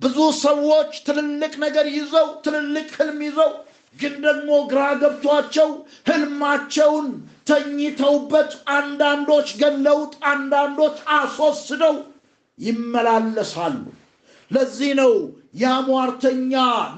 ብዙ 0.00 0.16
ሰዎች 0.42 0.90
ትልልቅ 1.06 1.52
ነገር 1.64 1.86
ይዘው 1.96 2.28
ትልልቅ 2.44 2.88
ህልም 2.98 3.20
ይዘው 3.26 3.50
ግን 3.96 4.14
ደግሞ 4.24 4.50
ግራ 4.70 4.82
ገብቷቸው 5.00 5.68
ህልማቸውን 6.08 7.06
ተኝተውበት 7.48 8.50
አንዳንዶች 8.74 9.48
ገለውት 9.60 10.12
አንዳንዶች 10.32 10.96
አስወስደው 11.16 11.96
ይመላለሳሉ። 12.58 13.76
ለዚህ 14.50 14.92
ነው 15.00 15.12
የሟርተኛ 15.62 16.52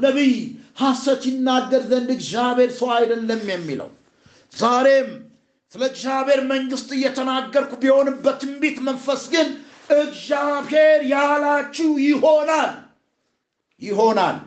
ነቢይ 0.04 0.34
ሐሰት 0.80 1.22
ይናገር 1.30 1.82
ዘንድ 1.90 2.10
እግዚአብሔር 2.16 2.70
ሰው 2.78 2.90
አይደለም 2.96 3.42
የሚለው። 3.52 3.90
ዛሬም 4.54 5.08
ስለ 5.74 5.82
እግዚአብሔር 5.90 6.40
መንግሥት 6.50 6.90
እየተናገርኩ 6.96 7.72
ቢሆንም 7.82 8.16
በትንቢት 8.24 8.78
መንፈስ 8.86 9.22
ግን 9.32 9.48
እግዚአብሔር 9.96 11.00
ያላችሁ 11.12 11.90
ይሆናል 12.06 12.72
ይሆናል 13.82 14.38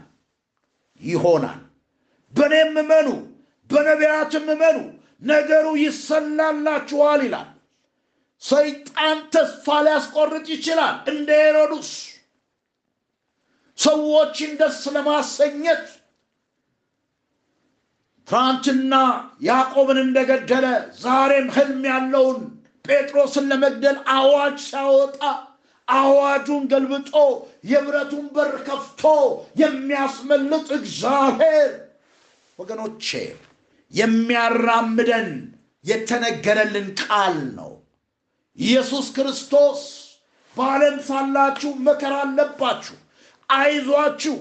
ይሆናል። 1.01 1.59
በእኔም 2.33 2.75
እመኑ፣ 2.81 3.07
በነቢያትም 3.69 4.47
እመኑ፣ 4.53 4.77
ነገሩ 5.23 5.65
ይሰላላችኋል 5.83 7.21
ይላል። 7.25 7.49
ሰይጣን 8.41 9.17
ተስፋ 9.33 9.75
ሊያስቆርጥ 9.85 10.45
ይችላል። 10.55 10.95
እንደ 11.11 11.29
ሄሮድስ 11.43 11.91
ሰዎችን 13.77 14.51
ደስ 14.59 14.81
ለማሰኘት 14.95 15.85
ትናንትና 18.27 18.93
ያዕቆብን 19.43 19.97
እንደገደለ 20.03 20.65
ዛሬም 21.01 21.47
ህልም 21.55 21.81
ያለውን 21.89 22.39
ጴጥሮስን 22.85 23.45
ለመግደል 23.51 23.97
አዋጅ 24.15 24.55
ሲያወጣ 24.67 25.19
አዋጁን 25.87 26.63
ገልብጦ 26.71 27.13
የብረቱን 27.71 28.25
በር 28.35 28.53
ከፍቶ 28.67 29.03
የሚያስመልጥ 29.61 30.67
እግዚአብሔር 30.79 31.71
ወገኖቼ 32.59 33.07
የሚያራምደን 33.93 35.29
የተነገረልን 35.85 36.87
ቃል 37.01 37.37
ነው። 37.57 37.71
ኢየሱስ 38.57 39.07
ክርስቶስ 39.15 39.81
በዓለም 40.57 40.97
ሳላችሁ 41.07 41.71
መከራ 41.87 42.15
አለባችሁ፣ 42.23 42.95
አይዟችሁ፣ 43.49 44.35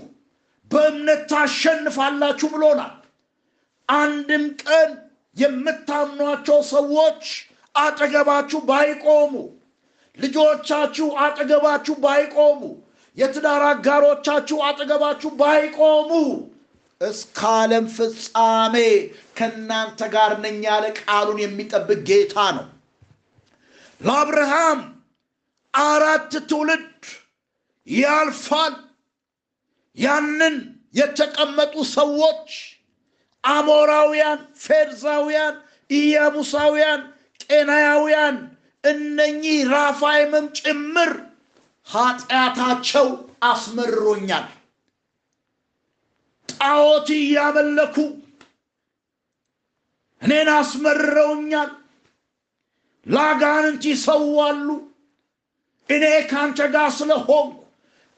በእምነት 0.71 1.23
ታሸንፋላችሁ 1.33 2.49
ብሎናል። 2.55 2.93
አንድም 3.89 4.45
ቀን 4.63 4.91
የምታምኗቸው 5.37 6.59
ሰዎች 6.73 7.25
አጠገባችሁ 7.75 8.61
ባይቆሙ፣ 8.69 9.35
ልጆቻችሁ 10.19 11.09
አጠገባችሁ 11.25 11.95
ባይቆሙ፣ 12.05 12.63
የትዳር 13.17 13.63
አጋሮቻችሁ 13.69 14.59
አጠገባችሁ 14.69 15.31
ባይቆሙ 15.41 16.11
እስከ 17.01 17.39
ዓለም 17.55 17.87
ፍጻሜ 17.95 18.75
ከእናንተ 19.37 20.01
ጋር 20.15 20.33
ነኝ 20.45 20.59
ያለ 20.67 20.85
ቃሉን 21.01 21.39
የሚጠብቅ 21.43 21.99
ጌታ 22.09 22.37
ነው። 22.57 22.67
ለአብርሃም 24.01 24.81
አራት 25.75 26.33
ትውልድ 26.51 27.03
ያልፋል። 27.87 28.75
ያንን 29.97 30.57
የተቀመጡ 30.95 31.75
ሰዎች 31.95 32.49
አሞራውያን፣ 33.45 34.41
ፌርዛውያን፣ 34.61 35.55
ኢያቡሳውያን፣ 35.91 37.01
ቄናያውያን 37.43 38.37
እነኚህ 38.85 39.59
ራፋይምም 39.73 40.47
ጭምር 40.59 41.11
ኃጢአታቸው 41.87 43.09
አስመርሮኛል። 43.43 44.47
ጣዖት 46.49 47.09
እያመለኩ 47.17 47.97
እኔን 50.23 50.49
አስመርረውኛል። 50.55 51.71
ለአጋንንት 53.07 53.83
ይሰዋሉ። 53.91 54.69
እኔ 55.89 56.05
ካንተ 56.31 56.59
ጋር 56.75 56.89
ስለሆንኩ 56.99 57.57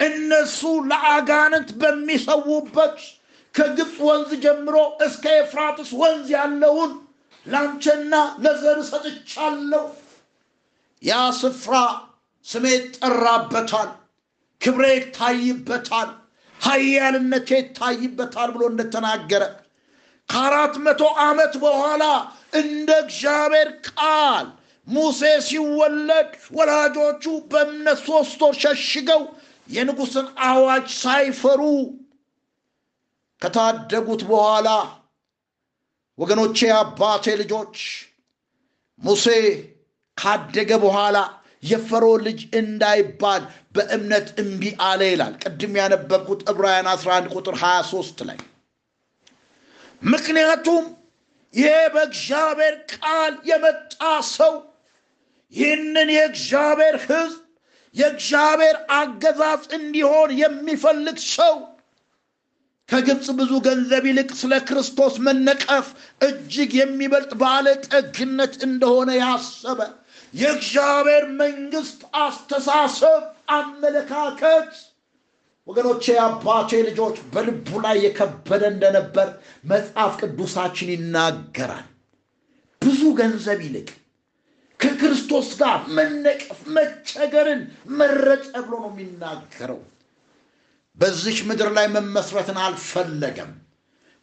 እነሱ 0.00 0.60
ለአጋንንት 0.90 1.68
በሚሰዉበት 1.80 2.98
ከግብፅ 3.54 3.96
ወንዝ 4.06 4.30
ጀምሮ 4.44 4.76
እስከ 5.06 5.24
ኤፍራጥስ 5.40 5.90
ወንዝ 6.00 6.28
ያለውን 6.36 6.92
ላንቸና 7.46 8.14
ለዘር 8.44 8.78
ሰጥቻለሁ። 8.90 9.84
ያ 11.02 11.12
ስፍራ 11.40 11.74
ስሜ 12.46 12.64
ይጠራበታል፣ 12.74 13.90
ክብሬ 14.60 14.84
ይታይበታል፣ 14.94 16.10
ኃያልነቴ 16.58 17.48
ይታይበታል 17.60 18.50
ብሎ 18.54 18.62
እንደተናገረ 18.72 19.42
ከአራት 20.28 20.74
መቶ 20.84 21.00
ዓመት 21.24 21.54
በኋላ 21.64 22.04
እንደ 22.60 22.90
እግዚአብሔር 23.04 23.68
ቃል 23.90 24.46
ሙሴ 24.86 25.20
ሲወለድ 25.46 26.28
ወላጆቹ 26.56 27.24
በእምነት 27.50 27.98
ሦስት 28.06 28.40
ወር 28.44 28.54
ሸሽገው 28.62 29.22
የንጉሥን 29.68 30.26
አዋጅ 30.46 30.86
ሳይፈሩ 31.02 31.60
ከታደጉት 33.44 34.22
በኋላ 34.28 34.68
ወገኖቼ 36.18 36.58
አባቴ 36.76 37.24
ልጆች 37.40 37.76
ሙሴ 39.02 39.26
ካደገ 40.16 40.70
በኋላ 40.84 41.16
የፈርዖን 41.62 42.22
ልጅ 42.26 42.40
እንዳይባል 42.60 43.42
በእምነት 43.74 44.26
እምቢ 44.42 44.62
አለ 44.86 45.00
ይላል። 45.10 45.34
ቅድም 45.42 45.74
ያነበብኩት 45.80 46.40
ዕብራውያን 46.50 46.88
11 46.92 47.28
ቁጥር 47.34 47.56
23 47.62 48.24
ላይ 48.28 48.38
ምክንያቱም 50.02 50.84
ይሄ 51.54 51.68
በእግዚአብሔር 51.94 52.74
ቃል 52.94 53.34
የመጣ 53.50 54.00
ሰው 54.32 54.54
ይህንን 55.54 56.08
የእግዚአብሔር 56.14 56.98
ሕዝብ 57.04 57.40
የእግዚአብሔር 57.94 58.76
አገዛዝ 58.94 59.62
እንዲሆን 59.76 60.30
የሚፈልግ 60.40 61.18
ሰው 61.30 61.54
ከግብፅ 62.88 63.26
ብዙ 63.38 63.52
ገንዘብ 63.66 64.04
ይልቅ 64.08 64.30
ስለ 64.40 64.54
ክርስቶስ 64.68 65.14
መነቀፍ 65.26 65.86
እጅግ 66.20 66.72
የሚበልጥ 66.78 67.32
ባለጠግነት 67.42 68.54
እንደሆነ 68.66 69.10
ያሰበ 69.20 69.80
የእግዚአብሔር 70.34 71.24
መንግስት 71.40 72.00
አስተሳሰብ፣ 72.22 73.22
አመለካከት 73.56 74.70
ወገኖቼ 75.68 76.04
አባቴ 76.24 76.70
ልጆች 76.88 77.16
በልቡ 77.32 77.80
ላይ 77.84 77.96
የከበደ 78.04 78.62
እንደነበር 78.72 79.28
መጽሐፍ 79.64 80.12
ቅዱሳችን 80.20 80.92
ይናገራል። 80.94 81.86
ብዙ 82.82 83.02
ገንዘብ 83.20 83.60
ይልቅ 83.66 83.88
ከክርስቶስ 84.80 85.48
ጋር 85.60 85.80
መነቀፍ 85.96 86.60
መቸገርን 86.76 87.62
መረጠ 87.98 88.52
ብሎ 88.64 88.74
ነው 88.82 88.90
የሚናገረው። 88.92 89.80
በዚች 90.98 91.38
ምድር 91.48 91.68
ላይ 91.76 91.86
መመስረትን 91.94 92.58
አልፈለገም። 92.64 93.52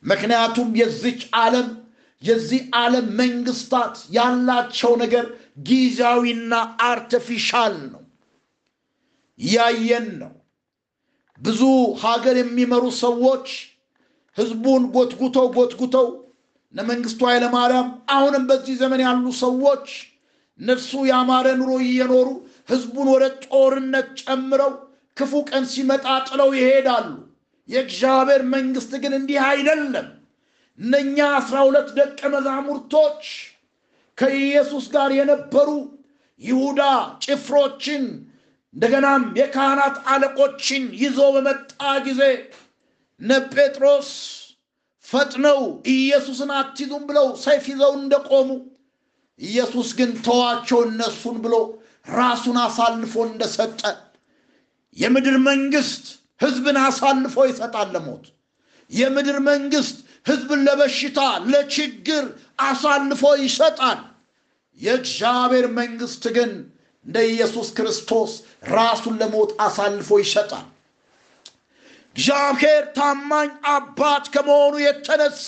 ምክንያቱም 0.03 0.69
የዚች 0.79 1.21
ዓለም 1.41 1.67
የዚህ 2.23 2.61
ዓለም 2.79 3.07
መንግስታት 3.19 3.95
ያላቸው 4.15 4.91
ነገር 5.03 5.25
ጊዜያዊና 5.67 6.53
artificial 6.87 7.75
ነው 7.93 8.03
ያየን 9.39 10.07
ነው 10.21 10.33
ብዙ 11.41 11.61
ሀገር 12.03 12.35
የሚመሩ 12.39 12.83
ሰዎች 13.03 13.47
ህዝቡን 14.37 14.83
ጎትጉተው 14.95 15.47
ጎትጉተው 15.55 16.07
እነ 16.73 16.81
መንግስቱ 16.89 17.21
ኃይለማርያም 17.29 17.87
አሁንም 18.15 18.43
በዚህ 18.49 18.75
ዘመን 18.81 19.01
ያሉ 19.05 19.25
ሰዎች 19.41 19.87
እነርሱ 20.59 20.91
ያማረ 21.09 21.47
ኑሮ 21.59 21.71
እየኖሩ 21.85 22.27
ህዝቡን 22.69 23.07
ወደ 23.13 23.25
ጦርነት 23.45 24.09
ጨምረው 24.23 24.73
ክፉ 25.17 25.41
ቀን 25.49 25.63
ሲመጣ 25.71 26.05
ጥለው 26.27 26.49
ይሄዳሉ። 26.57 27.07
የእግዚአብሔር 27.69 28.41
መንግስት 28.53 28.91
ግን 29.03 29.13
እንዲህ 29.17 29.39
አይደለም። 29.47 30.07
እነኛ 30.79 31.17
አስራ 31.37 31.57
ሁለት 31.67 31.89
ደቀ 31.97 32.19
መዛሙርቶች 32.33 33.23
ከኢየሱስ 34.17 34.85
ጋር 34.93 35.11
የነበሩ 35.17 35.69
ይሁዳ 36.41 36.81
ጭፍሮችን 37.25 38.03
እንደገናም 38.73 39.23
የካህናት 39.39 39.95
አለቆችን 40.11 40.83
ይዞ 41.01 41.19
በመጣ 41.35 41.71
ጊዜ 42.05 42.21
እነ 43.21 43.31
ጴጥሮስ 43.53 44.09
ፈጥነው 45.07 45.59
ኢየሱስን 45.93 46.51
አትይዙም 46.57 47.03
ብለው 47.09 47.27
ሰይፍ 47.43 47.65
ይዘው 47.71 47.93
እንደቆሙ 47.99 48.49
ኢየሱስ 49.39 49.89
ግን 49.99 50.11
ተዋቸው 50.25 50.79
እነሱን 50.87 51.37
ብሎ 51.45 51.55
ራሱን 52.13 52.57
አሳልፎ 52.63 53.13
እንደሰጠ 53.29 53.81
የምድር 54.97 55.37
መንግስት 55.47 56.05
ህዝብን 56.41 56.77
አሳልፎ 56.83 57.35
ይሰጣል 57.49 57.89
ለሞት። 57.95 58.23
የምድር 58.91 59.37
መንግስት 59.47 59.97
ህዝብን 60.25 60.61
ለበሽታ 60.67 61.19
ለችግር 61.51 62.25
አሳልፎ 62.63 63.23
ይሰጣል። 63.43 63.99
የእግዚአብሔር 64.79 65.65
መንግስት 65.79 66.23
ግን 66.35 66.51
እንደ 67.05 67.17
ኢየሱስ 67.29 67.67
ክርስቶስ 67.77 68.31
ራሱን 68.71 69.15
ለሞት 69.21 69.51
አሳልፎ 69.65 70.09
ይሰጣል። 70.23 70.67
እግዚአብሔር 72.15 72.83
ታማኝ 72.95 73.49
አባት 73.73 74.25
ከመሆኑ 74.33 74.73
የተነሳ 74.83 75.47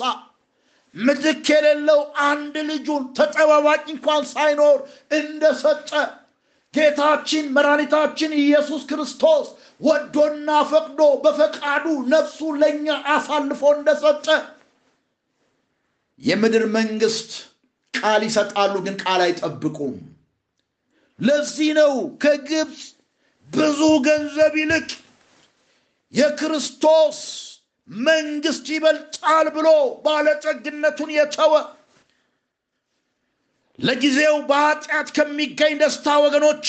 ምትክ 0.95 1.47
የሌለው 1.51 1.99
አንድ 2.25 2.55
ልጁን 2.67 3.03
ተጠባባቂ 3.17 3.83
እንኳን 3.93 4.23
ሳይኖር 4.33 4.77
እንደሰጠ 5.11 5.89
ጌታችን 6.73 7.45
መድኃኒታችን 7.55 8.31
ኢየሱስ 8.39 8.81
ክርስቶስ 8.89 9.47
ወዶና 9.81 10.49
ፈቅዶ 10.69 11.01
በፈቃዱ 11.23 11.85
ነፍሱ 12.13 12.39
ለእኛ 12.61 12.85
አሳልፎ 13.13 13.61
እንደሰጠ 13.77 14.27
የምድር 16.21 16.63
መንግስት 16.77 17.29
ቃል 17.93 18.21
ይሰጣሉ 18.27 18.73
ግን 18.85 18.95
ቃል 19.03 19.21
አይጠብቁም። 19.25 19.93
ለዚህ 21.19 21.69
ነው 21.79 21.93
ከግብፅ 22.23 22.79
ብዙ 23.51 23.79
ገንዘብ 24.07 24.53
ይልቅ 24.61 24.87
የክርስቶስ 26.13 27.19
መንግስት 27.89 28.65
ይበልጣል 28.73 29.47
ብሎ 29.55 29.67
ባለጠግነቱን 30.05 31.09
የተወ 31.15 31.53
ለጊዜው 33.79 34.35
በኃጢአት 34.49 35.07
ከሚገኝ 35.15 35.73
ደስታ 35.81 36.07
ወገኖቼ 36.23 36.67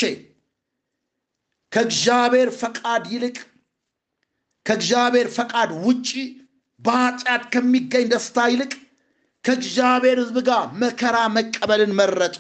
ከእግዚአብሔር 1.73 2.49
ፈቃድ 2.61 3.05
ይልቅ 3.13 3.37
ከእግዚአብሔር 4.67 5.29
ፈቃድ 5.37 5.71
ውጪ 5.85 6.09
በኃጢአት 6.81 7.43
ከሚገኝ 7.53 8.07
ደስታ 8.13 8.47
ይልቅ 8.53 8.73
ከእግዚአብሔር 9.45 10.19
ህዝብ 10.23 10.37
ጋር 10.49 10.65
መከራ 10.83 11.17
መቀበልን 11.37 11.93
መረጥ 11.99 12.37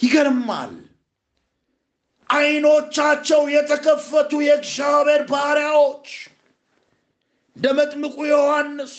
ይገርማል። 0.00 0.72
አይኖቻቸው 2.30 3.42
የተከፈቱ 3.54 4.32
የእግዚአብሔር 4.44 5.22
ባሪያዎች 5.30 6.06
እንደ 7.56 7.66
መጥምቁ 7.78 8.16
ዮሐንስ 8.30 8.94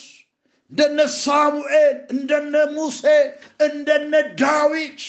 እንደነ 0.74 1.00
ሳሙኤል 1.18 1.98
እንደነ 2.14 2.56
ሙሴ 2.76 3.02
እንደነ 3.66 4.14
ዳዊት 4.40 5.02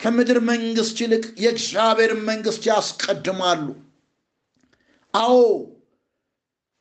ከምድር 0.00 0.38
መንግስት 0.48 0.96
ይልቅ 1.02 1.24
የእግዚአብሔር 1.42 2.12
መንግስት 2.28 2.62
ያስቀድማሉ። 2.70 3.62
አዎ 5.14 5.36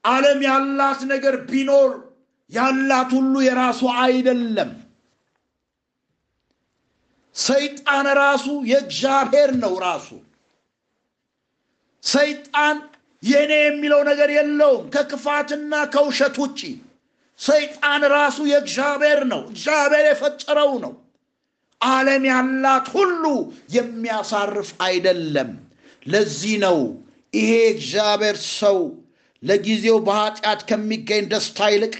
ዓለም 0.03 0.39
ያላት 0.47 1.01
ነገር 1.13 1.35
ቢኖር 1.49 1.91
ያላት 2.51 3.11
ሁሉ 3.17 3.33
የራሱ 3.47 3.81
አይደለም። 4.01 4.71
ሰይጣን 7.35 8.07
ራሱ 8.19 8.47
የእግዚአብሔር 8.71 9.51
ነው 9.63 9.75
ራሱ። 9.81 10.09
ሰይጣን 12.03 12.77
የእኔ 13.23 13.53
የሚለው 13.61 14.01
ነገር 14.09 14.29
የለውም። 14.37 14.85
ከክፋትና 14.95 15.73
ከውሸት 15.93 16.35
ውጭ 16.43 16.61
ሰይጣን 17.43 18.01
ራሱ 18.13 18.37
የእግዚአብሔር 18.49 19.21
ነው። 19.31 19.41
እግዚአብሔር 19.49 20.05
የፈጠረው 20.09 20.71
ነው። 20.83 20.93
ዓለም 21.81 22.23
ያላት 22.29 22.85
ሁሉ 22.95 23.23
የሚያሳርፍ 23.75 24.69
አይደለም። 24.85 25.49
ለዚህ 26.05 26.55
ነው 26.63 26.77
ይሄ 27.33 27.51
እግዚአብሔር 27.73 28.37
ሰው 28.53 28.79
ለጊዜው 29.43 29.97
በኃጢአት 30.05 30.61
ከሚገኝ 30.69 31.23
ደስታ 31.31 31.69
ይልቅ 31.73 31.95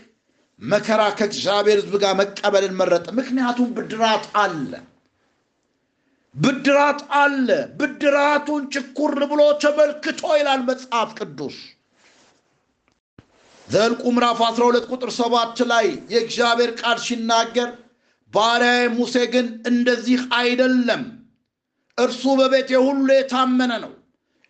መከራ 0.62 1.02
ከእግዚአብሔር 1.18 1.78
ህዝብ 1.80 1.94
ጋር 2.04 2.14
መቀበልን 2.20 2.76
መረጠ። 2.80 3.06
ምክንያቱም 3.18 3.70
ብድራት 3.78 4.26
አለ። 4.42 4.72
ብድራት 6.36 7.02
አለ። 7.16 7.48
ብድራቱን 7.80 8.64
ጭኩር 8.76 9.18
ብሎ 9.32 9.42
ተመልክቶ 9.64 10.22
ይላል 10.40 10.62
መጽሐፍ 10.70 11.10
ቅዱስ 11.20 11.58
ዘልቁ 13.68 14.04
ምዕራፍ 14.16 14.40
12 14.46 14.88
ቁጥር 14.92 15.10
7 15.18 15.62
ላይ 15.72 15.86
የእግዚአብሔር 16.14 16.72
ቃል 16.80 16.98
ሲናገር 17.06 17.70
ባሪያዬ 18.34 18.84
ሙሴ 18.96 19.16
ግን 19.34 19.48
እንደዚህ 19.70 20.22
አይደለም። 20.38 21.04
እርሱ 21.98 22.24
በቤቴ 22.40 22.70
ሁሉ 22.86 23.08
የታመነ 23.14 23.72
ነው። 23.84 23.92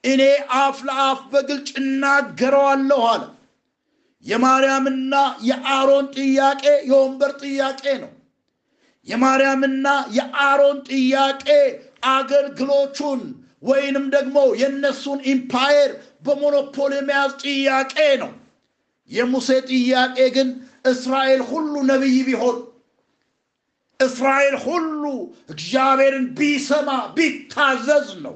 እኔ 0.03 0.22
አፍ 0.59 0.78
ለአፍ 0.88 1.20
በግልጭ 1.32 1.70
እናገረዋለሁ 1.82 3.01
አለ። 3.11 3.24
የማርያምና 4.26 5.14
የአሮን 5.49 6.05
ጥያቄ 6.16 6.64
የወንበር 6.89 7.32
ጥያቄ 7.43 7.84
ነው። 8.03 8.11
የማርያምና 9.07 9.88
የአሮን 10.18 10.78
ጥያቄ 10.89 11.47
አገልግሎቹን 12.14 13.22
ወይንም 13.64 14.05
ደግሞ 14.16 14.38
የእነሱን 14.61 15.20
empire 15.34 15.91
በሞኖፖል 16.26 16.91
የመያዝ 16.97 17.32
ጥያቄ 17.43 17.93
ነው 18.24 18.32
የሙሴ 19.11 19.49
ጥያቄ 19.69 20.17
ግን 20.35 20.49
እስራኤል 20.91 21.41
ሁሉ 21.49 21.73
ነቢይ 21.89 22.17
ቢሆን 22.27 22.57
እስራኤል 23.99 24.55
ሁሉ 24.63 25.03
እግዚአብሔርን 25.53 26.25
ቢሰማ 26.37 26.89
ቢታዘዝ 27.15 28.07
ነው። 28.25 28.35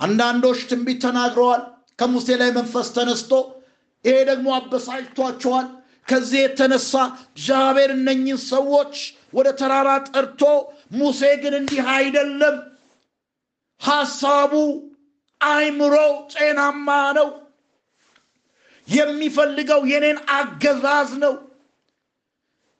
አንዳንዶች 0.00 0.60
ትንቢት 0.70 0.98
ተናግረዋል 1.04 1.62
ከሙሴ 1.98 2.28
ላይ 2.40 2.50
መንፈስ 2.58 2.88
ተነስቶ 2.96 3.32
ይሄ 4.04 4.16
ደግሞ 4.30 4.48
አበሳጭቷቸዋል። 4.56 5.66
ከዚህ 6.08 6.40
የተነሳ 6.42 6.92
እግዚአብሔር 7.30 7.90
እነኝን 7.96 8.38
ሰዎች 8.46 8.94
ወደ 9.34 9.48
ተራራ 9.58 9.88
ጠርቶ 10.08 10.42
ሙሴ 10.92 11.20
ግን 11.42 11.54
እንዲህ 11.58 11.82
አይደለም። 11.94 12.56
ሐሳቡ 13.80 14.52
አይምሮው 15.40 16.12
ጤናማ 16.32 16.88
ነው 17.18 17.28
የሚፈልገው 18.90 19.80
የኔን 19.90 20.18
አገዛዝ 20.34 21.10
ነው። 21.24 21.34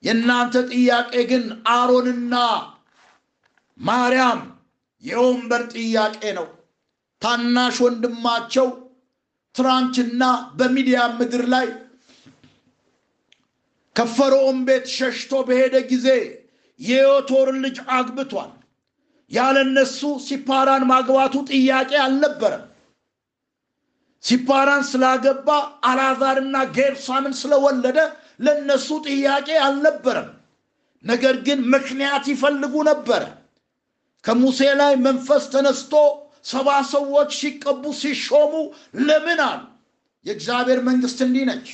የእናንተ 0.03 0.55
ጥያቄ 0.71 1.13
ግን 1.31 1.45
አሮንና 1.73 2.35
ማርያም 3.79 4.41
የወንበር 5.03 5.63
ጥያቄ 5.75 6.23
ነው። 6.39 6.47
ታናሽ 7.23 7.77
ወንድማቸው 7.85 8.69
ትራንችና 9.55 10.23
በሚዲያ 10.59 11.01
ምድር 11.17 11.45
ላይ 11.55 11.67
ከፈርዖን 13.97 14.59
ቤት 14.67 14.87
ሸሽቶ 14.97 15.33
በሄደ 15.49 15.77
ጊዜ 15.91 16.09
የዮቶርን 16.81 17.59
ልጅ 17.65 17.79
አግብቷል። 17.97 18.51
ያለ 19.31 19.57
እነሱ 19.67 19.99
ሲፓራን 20.27 20.85
ማግባቱ 20.91 21.35
ጥያቄ 21.51 21.91
አልነበረም 22.05 22.65
ሲፓራን 24.25 24.83
ስላገባ 24.89 25.49
አልዓዛርና 25.85 26.57
ጌርሳምን 26.77 27.35
ስለወለደ 27.41 27.99
ለነሱ 28.47 28.89
ጥያቄ 29.07 29.49
አልነበረም። 29.67 30.29
ነገር 31.05 31.35
ግን 31.47 31.59
ምክንያት 31.75 32.25
ይፈልጉ 32.33 32.75
ነበረ 32.89 33.23
ከሙሴ 34.25 34.61
ላይ 34.81 34.93
መንፈስ 35.07 35.45
ተነስቶ 35.53 35.93
ሰባ 36.45 36.69
ሰዎች 36.93 37.31
ሲቀቡ 37.39 37.83
ሲሾሙ 38.01 38.53
ለምን 39.05 39.41
አሉ? 39.47 39.61
የእግዚአብሔር 40.27 40.81
መንግስት 40.89 41.19
እንዲህ 41.27 41.45
ነች። 41.51 41.67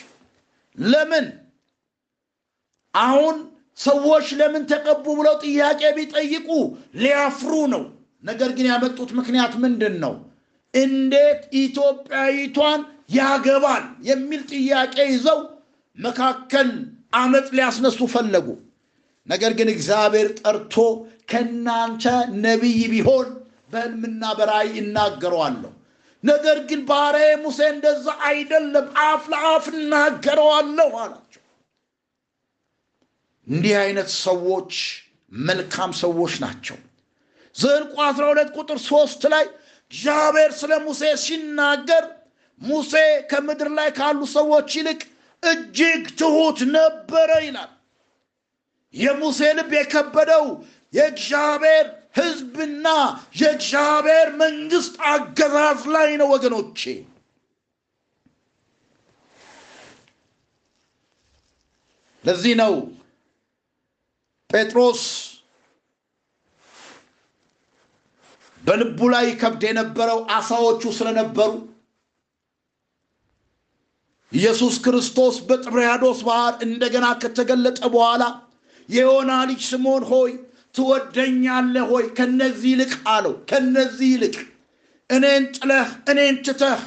ለምን? 0.79 1.27
አሁን 2.95 3.37
ሰዎች 3.79 4.27
ለምን 4.39 4.63
ተቀቡ 4.71 5.05
ብለው 5.19 5.35
ጥያቄ 5.45 5.81
ቢጠይቁ 5.97 6.49
ሊያፍሩ 6.97 7.53
ነው። 7.75 7.83
ነገር 8.23 8.51
ግን 8.57 8.67
ያመጡት 8.71 9.11
ምክንያት 9.19 9.53
ምንድን 9.65 9.95
ነው? 10.05 10.15
እንዴት 10.77 11.41
ኢትዮጵያዊቷን 11.61 12.81
ያገባል 13.17 13.85
የሚል 14.09 14.43
ጥያቄ 14.53 14.97
ይዘው 15.11 15.41
መካከል 15.99 16.71
አመፅ 17.17 17.49
ሊያስነሱ 17.57 18.01
ፈለጉ። 18.15 18.47
ነገር 19.29 19.53
ግን 19.59 19.69
እግዚአብሔር 19.75 20.29
ጠርቶ 20.41 20.75
ከእናንተ 21.31 22.05
ነቢይ 22.45 22.81
ቢሆን 22.93 23.29
በሕልምና 23.73 24.23
በራእይ 24.39 24.75
እናገረዋለሁ። 24.83 25.73
ነገር 26.23 26.59
ግን 26.69 26.81
ባሪያዬ 26.91 27.33
ሙሴ 27.43 27.59
እንደዛ 27.73 28.07
አይደለም፣ 28.29 28.87
አፍ 29.05 29.25
ለአፍ 29.33 29.65
እናገረዋለሁ 29.75 30.91
አላቸው። 31.03 31.43
እንዲህ 33.47 33.75
አይነት 33.83 34.09
ሰዎች 34.25 34.73
መልካም 35.33 35.91
ሰዎች 36.03 36.35
ናቸው። 36.45 36.79
ዘኍልቍ 37.57 37.95
12 38.07 38.51
ቁጥር 38.59 38.79
ሶስት 38.89 39.23
ላይ 39.35 39.45
እግዚአብሔር 39.93 40.51
ስለ 40.61 40.73
ሙሴ 40.85 41.03
ሲናገር 41.23 42.05
ሙሴ 42.61 42.93
ከምድር 43.31 43.69
ላይ 43.79 43.89
ካሉ 43.97 44.21
ሰዎች 44.33 44.71
ይልቅ 44.79 45.01
እጅግ 45.43 46.05
ትሑት 46.19 46.59
ነበረ 46.73 47.31
ይላል። 47.45 47.73
የሙሴ 48.95 49.41
ልብ 49.59 49.73
የከበደው 49.77 50.45
የእግዚአብሔር 50.95 51.87
ሕዝብና 52.19 52.87
የእግዚአብሔር 53.41 54.29
መንግስት 54.43 54.95
አገዛዝ 55.11 55.81
ላይ 55.95 56.11
ነው 56.21 56.29
ወገኖቼ። 56.35 56.81
ለዚህ 62.25 62.55
ነው 62.61 62.75
ጴጥሮስ 64.51 65.03
በልቡ 68.67 68.99
ላይ 69.13 69.27
ከብድ 69.41 69.63
የነበረው 69.67 70.21
አሳዎቹ 70.37 70.83
ስለነበሩ 70.97 71.51
ኢየሱስ 74.33 74.75
ክርስቶስ 74.85 75.37
በጥብርያዶስ 75.49 76.21
ባህር 76.29 76.55
እንደገና 76.67 77.07
ከተገለጠ 77.23 77.81
በኋላ 77.95 78.23
የዮና 78.89 79.33
ልጅ 79.51 79.63
ስምዖን 79.69 80.05
ሆይ 80.11 80.33
ትወደኛለህ 80.75 81.85
ሆይ 81.93 82.05
ከነዚህ 82.19 82.71
ይልቅ 82.73 82.93
አለው። 83.13 83.35
ከነዚህ 83.51 84.09
ይልቅ 84.15 84.35
እኔን 85.11 85.45
ጥለህ 85.57 85.89
እኔን 86.13 86.37
ትተህ 86.47 86.81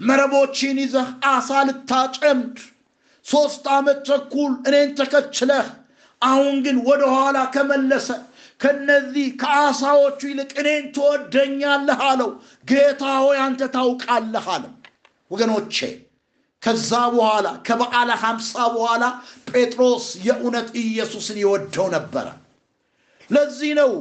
መረቦችን 0.00 0.76
ይዘህ 0.82 1.08
አሳ 1.30 1.60
ልታጨምድ 1.68 2.56
ሦስት 3.26 3.64
ዓመት 3.76 3.98
ተኩል 4.08 4.52
እኔን 4.68 4.90
ተከትለህ 4.98 5.66
አሁን 6.22 6.56
ግን 6.64 6.76
ወደ 6.88 7.02
ኋላ 7.14 7.38
ከመለሰ 7.54 8.08
ከነዚህ 8.60 9.26
ከአሳዎቹ 9.40 10.20
ይልቅ 10.30 10.50
እኔን 10.60 10.84
ትወደኛለህ 10.94 12.00
አለው። 12.08 12.30
ጌታ 12.68 13.02
ሆይ 13.22 13.38
አንተ 13.44 13.62
ታውቃለህ 13.74 14.46
አለው። 14.54 14.72
ወገኖቼ 15.30 15.76
ከዛ 16.62 16.90
በኋላ 17.14 17.46
ከበዓለ 17.66 18.10
ሐምሳ 18.22 18.52
በኋላ 18.74 19.04
ጴጥሮስ 19.50 20.04
የእውነት 20.26 20.68
ኢየሱስን 20.82 21.38
ይወደው 21.42 21.86
ነበረ። 21.96 22.26
ለዚህ 23.30 23.72
ነው 23.80 23.92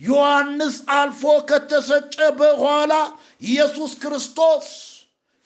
ዮሐንስ 0.00 0.76
አልፎ 0.96 1.22
ከተሰጨ 1.48 2.16
በኋላ 2.38 2.92
ኢየሱስ 3.44 3.92
ክርስቶስ 4.02 4.66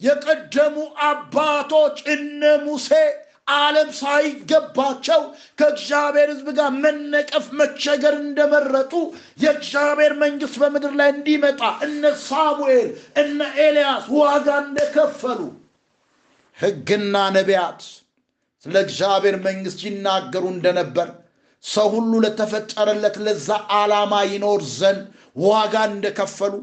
የቀደሙ 0.00 0.76
አባቶች 1.08 1.96
እነ 2.14 2.42
ሙሴ 2.64 2.88
ዓለም 3.48 3.88
ሳይገባቸው 3.98 5.22
ከእግዚአብሔር 5.58 6.28
ሕዝብ 6.32 6.48
ጋር 6.58 6.70
መነቀፍ 6.84 7.46
መቸገር 7.58 8.14
እንደመረጡ 8.20 8.92
የእግዚአብሔር 9.42 10.12
መንግሥት 10.22 10.54
በምድር 10.62 10.92
ላይ 11.00 11.10
እንዲመጣ 11.14 11.60
እነ 11.86 12.12
ሳሙኤል 12.22 12.88
እነ 13.22 13.38
ኤልያስ 13.64 14.06
ዋጋ 14.18 14.48
እንደከፈሉ 14.64 15.40
ሕግና 16.58 17.16
ነቢያት 17.36 17.82
ስለ 18.66 18.74
እግዚአብሔር 18.86 19.36
መንግሥት 19.46 19.80
ይናገሩ 19.86 20.44
እንደነበር 20.52 21.08
ሰው 21.64 21.88
ሁሉ 21.94 22.12
ለተፈጠረለት 22.24 23.16
ለዛ 23.26 23.48
ዓላማ 23.74 24.14
ይኖር 24.32 24.62
ዘንድ 24.74 25.02
ዋጋ 25.44 25.74
እንደከፈሉ 25.90 26.54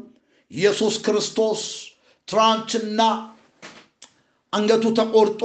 ኢየሱስ 0.50 0.94
ክርስቶስ 1.04 1.62
ትራንትና 2.28 3.00
አንገቱ 4.52 4.84
ተቆርጦ 4.98 5.42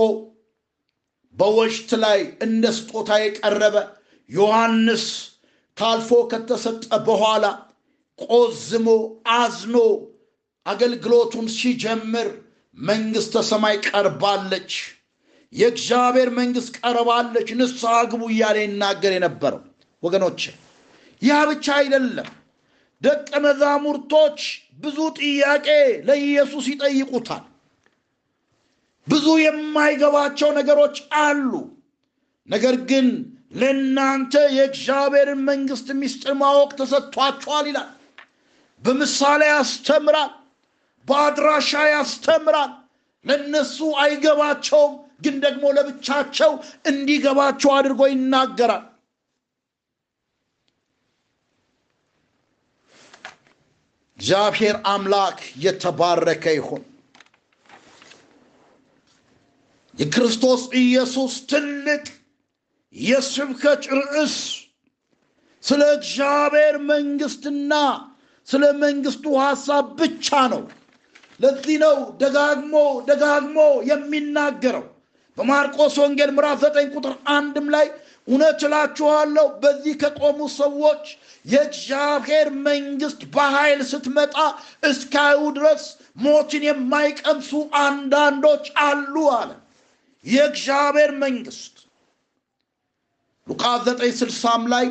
በወሽት 1.38 1.92
ላይ 2.04 2.20
እንደ 2.46 2.66
ስጦታ 2.78 3.10
የቀረበ 3.22 3.76
ዮሐንስ 4.30 5.06
ታልፎ 5.78 6.12
ከተሰጠ 6.32 6.84
በኋላ 7.08 7.46
ቆዝሞ 8.20 8.88
አዝኖ 9.36 9.76
አገልግሎቱን 10.66 11.48
ሲጀምር 11.58 12.30
መንግሥተ 12.78 13.36
ሰማይ 13.50 13.76
ቀርባለች፣ 13.88 14.72
የእግዚአብሔር 15.54 16.30
መንግሥት 16.40 16.76
ቀርባለች፣ 16.80 17.50
ንስሐ 17.60 17.94
ግቡ 18.12 18.24
እያለ 18.32 18.58
ይናገር 18.64 19.14
የነበረው 19.16 19.62
ወገኖች፣ 20.04 20.42
ያ 21.22 21.38
ብቻ 21.50 21.68
አይደለም። 21.80 22.28
ደቀ 23.02 23.30
መዛሙርቶች 23.46 24.40
ብዙ 24.80 24.98
ጥያቄ 25.20 25.68
ለኢየሱስ 26.08 26.66
ይጠይቁታል። 26.72 27.44
ብዙ 29.08 29.28
የማይገባቸው 29.41 30.49
ነገሮች 30.58 30.95
አሉ። 31.22 31.51
ነገር 32.49 32.76
ግን 32.89 33.08
ለእናንተ 33.60 34.34
የእግዚአብሔርን 34.55 35.41
መንግሥት 35.49 35.88
ምስጢር 35.99 36.34
ማወቅ 36.41 36.72
ተሰጥቷችኋል 36.80 37.66
ይላል። 37.70 37.89
በምሳሌ 38.84 39.41
ያስተምራል፣ 39.51 40.32
በአድራሻ 41.08 41.72
ያስተምራል። 41.91 42.72
ለእነሱ 43.26 43.78
አይገባቸውም፣ 44.01 44.93
ግን 45.24 45.36
ደግሞ 45.45 45.64
ለብቻቸው 45.78 46.51
እንዲገባቸው 46.89 47.72
አድርጎ 47.78 48.01
ይናገራል። 48.12 48.84
እግዚአብሔር 54.20 54.76
አምላክ 54.91 55.39
የተባረከ 55.64 56.45
ይሁን። 56.55 56.84
የክርስቶስ 59.98 60.64
ኢየሱስ 60.80 61.34
ትልቅ 61.52 62.04
የስብከት 62.95 63.84
ርዕስ 63.98 64.36
ስለ 65.64 65.82
እግዚአብሔር 65.95 66.76
መንግሥትና 66.89 67.74
ስለ 68.48 68.64
መንግሥቱ 68.84 69.26
ሐሳብ 69.43 69.86
ብቻ 70.00 70.28
ነው። 70.54 70.62
ለዚህ 71.39 71.78
ነው 71.84 71.98
ደጋግሞ 72.22 72.76
ደጋግሞ 73.10 73.58
የሚናገረው 73.89 74.86
በማርቆስ 75.38 75.95
ወንጌል 76.02 76.32
ምዕራፍ 76.36 76.58
ዘጠኝ 76.64 76.88
ቁጥር 76.95 77.16
አንድም 77.34 77.68
ላይ 77.76 77.88
እውነት 78.28 78.62
እላችኋለሁ 78.68 79.45
በዚህ 79.62 79.93
ከቆሙ 80.02 80.39
ሰዎች 80.56 81.04
የእግዚአብሔር 81.45 82.48
መንግሥት 82.66 83.22
በኃይል 83.36 83.82
ስትመጣ 83.91 84.36
እስካዩ 84.84 85.41
ድረስ 85.58 85.84
ሞትን 86.24 86.66
የማይቀምሱ 86.68 87.52
አንዳንዶች 87.84 88.66
አሉ 88.88 89.16
አለ። 89.38 89.52
የእግዚአብሔር 90.26 91.11
መንግሥት 91.22 91.76
ሉቃስ 93.47 93.82
ዘጠኝ 93.88 94.11
ስልሳም 94.18 94.63
ላይ 94.74 94.86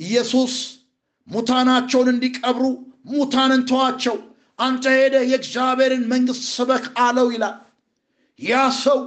ኢየሱስ 0.00 0.54
ሙታናቸውን 1.28 2.08
እንዲቀብሩ 2.12 2.64
ሙታንን 3.10 3.62
ተዋቸው፣ 3.68 4.16
አንተ 4.58 4.84
ሄደህ 4.96 5.24
የእግዚአብሔርን 5.28 6.04
መንግሥት 6.10 6.44
ስበክ 6.48 6.84
አለው 7.04 7.28
ይላል። 7.34 7.56
ያ 8.40 8.54
ሰው 8.80 9.00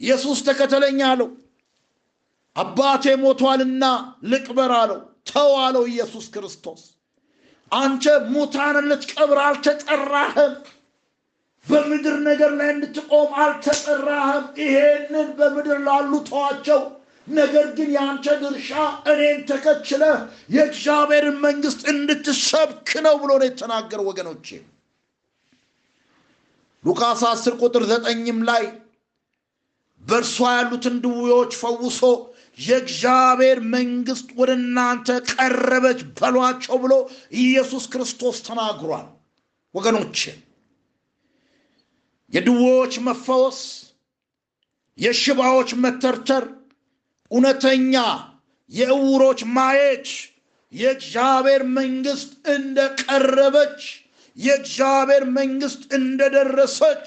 ኢየሱስ 0.00 0.38
ተከተለኝ 0.46 1.00
አለው። 1.08 1.28
አባቴ 2.56 3.04
ሞቷልና 3.22 3.84
ልቅበር 4.30 4.72
አለው። 4.80 5.00
ተው 5.30 5.50
አለው 5.64 5.84
ኢየሱስ 5.90 6.26
ክርስቶስ። 6.34 6.82
አንተ 7.72 8.04
ሙታንን 8.32 8.86
ልትቀብር 8.90 9.38
አልተጠራህም። 9.44 10.54
በምድር 11.66 12.16
ነገር 12.26 12.50
ላይ 12.58 12.68
እንድትቆም 12.74 13.30
አልተጠራህም። 13.42 14.46
ይሄንን 14.62 15.28
በምድር 15.38 15.78
ላሉ 15.86 16.12
ተዋቸው። 16.28 16.80
ነገር 17.28 17.66
ግን 17.76 17.88
የአንተ 17.94 18.26
ድርሻ 18.42 18.70
እኔን 19.10 19.40
ተከትለህ 19.48 20.14
የእግዚአብሔርን 20.54 21.36
መንግሥት 21.42 21.82
እንድትሰብክ 21.92 22.90
ነው 23.06 23.14
ብሎ 23.22 23.30
ነው 23.40 23.46
የተናገረው። 23.48 24.06
ወገኖቼ 24.10 24.46
ሉቃስ 26.84 27.22
10 27.28 27.60
ቁጥር 27.60 27.82
ዘጠኝም 27.90 28.40
ላይ 28.48 28.64
በእርሷ 30.02 30.36
ያሉትን 30.54 30.96
ድውዮች 31.04 31.52
ፈውሶ 31.60 32.00
የእግዚአብሔር 32.58 33.58
መንግሥት 33.72 34.28
ወደ 34.38 34.50
እናንተ 34.60 35.08
ቀረበች 35.32 36.00
በሏቸው 36.18 36.76
ብሎ 36.84 36.94
ኢየሱስ 37.40 37.84
ክርስቶስ 37.92 38.36
ተናግሯል። 38.48 39.06
ወገኖቼ 39.74 40.20
የድውዮች 42.32 42.94
መፈወስ፣ 43.06 43.60
የሽባዎች 44.98 45.70
መተርተር፣ 45.82 46.44
እውነተኛ 47.30 47.94
የእውሮች 48.70 49.40
ማየት 49.56 50.08
የእግዚአብሔር 50.72 51.62
መንግስት 51.78 52.30
እንደቀረበች 52.54 53.80
የእግዚአብሔር 54.36 55.24
መንግስት 55.38 55.82
እንደደረሰች 55.98 57.06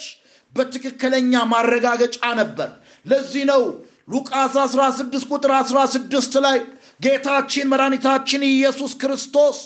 በትክክለኛ 0.53 1.43
ማረጋገጫ 1.51 2.19
ነበር። 2.39 2.69
ለዚህ 3.05 3.43
ነው 3.51 3.61
ሉቃስ 4.09 4.55
16 4.63 5.30
ቁጥር 5.32 5.51
16 5.59 6.36
ላይ 6.45 6.57
ጌታችን 7.05 7.69
መድኃኒታችን 7.72 8.41
ኢየሱስ 8.49 8.93
ክርስቶስ 9.01 9.59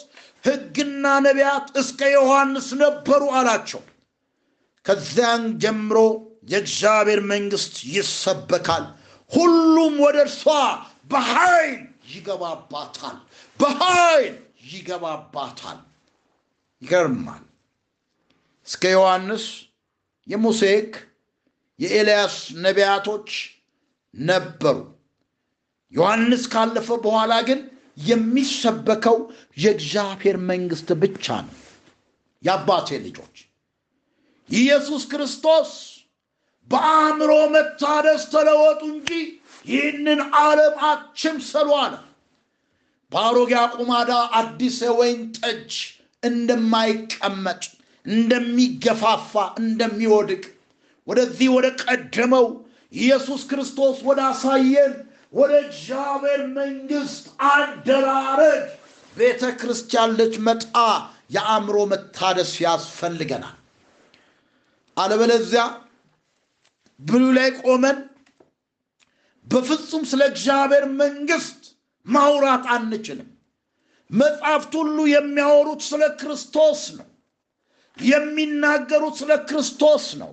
ሕግና 0.43 1.05
ነቢያት 1.25 1.67
እስከ 1.81 2.09
ዮሐንስ 2.13 2.67
ነበሩ 2.81 3.23
አላቸው 3.39 3.81
ከዚያን 4.85 5.43
ጀምሮ 5.63 5.97
የእግዚአብሔር 6.47 7.21
መንግስት 7.31 7.75
ይሰበካል። 7.93 8.85
ሁሉም 9.31 9.93
ወደ 10.03 10.17
እርሷ 10.25 10.43
በኃይል 11.11 11.79
ይገባባታል። 12.11 13.17
በኃይል 13.59 14.35
ይገባባታል። 14.69 15.79
ይገርማል። 16.81 17.43
እስከ 18.67 18.83
ዮሐንስ 18.95 19.45
የሙሴ 20.27 20.61
ሕግ 20.71 20.93
የኤልያስ 21.79 22.35
ነቢያቶች 22.63 23.29
ነበሩ። 24.13 24.77
ዮሐንስ 25.93 26.43
ካለፈ 26.53 26.89
በኋላ 27.03 27.33
ግን 27.47 27.59
የሚሰበከው 28.05 29.17
የእግዚአብሔር 29.57 30.37
መንግስት 30.49 30.89
ብቻ 31.03 31.25
ነው። 31.45 31.55
የአባቴ 32.43 32.97
ልጆች 33.05 33.35
ኢየሱስ 34.49 35.03
ክርስቶስ 35.11 35.71
በአእምሮ 36.71 37.31
መታደስ 37.53 38.23
ተለወጡ 38.31 38.81
እንጂ 38.91 39.09
ይህንን 39.65 40.19
ዓለም 40.39 40.75
አትምሰሉ 40.89 41.69
አለ። 41.81 41.93
በአሮጌ 43.11 43.51
አቁማዳ 43.63 44.11
አዲስ 44.39 44.77
የወይን 44.85 45.21
ጠጅ 45.39 45.73
እንደማይቀመጥ 46.23 47.63
እንደሚገፋፋ 48.05 49.33
እንደሚወድቅ 49.61 50.43
ወደዚህ 51.07 51.49
ወደ 51.55 51.67
ቀደመው 51.83 52.47
ኢየሱስ 52.93 53.41
ክርስቶስ 53.49 53.97
ወደ 54.07 54.19
አሳየን 54.29 54.93
ወደ 55.33 55.53
እግዚአብሔር 55.65 56.41
መንግስት 56.57 57.23
አደራረግ። 57.51 58.63
ቤተ 59.15 59.43
ክርስቲያን 59.59 60.15
ልትመጣ 60.19 60.63
የአእምሮ 61.35 61.77
መታደስ 61.91 62.51
ያስፈልገናል 62.65 63.55
አለበለዚያ 64.97 65.63
ብሉ 66.99 67.23
ላይ 67.37 67.49
ቆመን 67.61 67.97
በፍጹም 69.47 70.03
ስለ 70.11 70.21
እግዚአብሔር 70.31 70.85
መንግስት 71.01 71.59
ማውራት 72.05 72.65
አንችልም። 72.75 73.29
መጽሐፍት 74.09 74.73
ሁሉ 74.79 74.97
የሚያወሩት 75.11 75.81
ስለ 75.89 76.03
ክርስቶስ 76.19 76.81
ነው። 76.97 77.07
የሚናገሩት 77.97 79.15
ስለ 79.21 79.31
ክርስቶስ 79.49 80.05
ነው። 80.21 80.31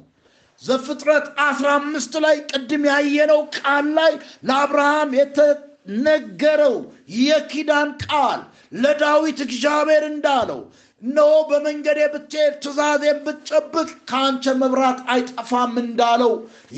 ዘፍጥረት 0.63 1.27
15 1.43 2.17
ላይ 2.25 2.37
ቅድም 2.51 2.83
ያየነው 2.91 3.41
ቃል 3.57 3.87
ላይ 3.99 4.13
ለአብርሃም 4.49 5.11
የተነገረው 5.19 6.77
የኪዳን 7.21 7.91
ቃል 8.05 8.41
ለዳዊት 8.75 9.39
እግዚአብሔር 9.47 10.05
እንዳለው 10.11 10.61
እነሆ 11.03 11.31
በመንገዴ 11.49 12.01
ብትሄድ 12.11 12.55
ትእዛዜን 12.63 13.17
ብትጨብቅ 13.25 13.89
ከአንተ 14.11 14.55
መብራት 14.61 14.99
አይጠፋም 15.15 15.73
እንዳለው 15.83 16.33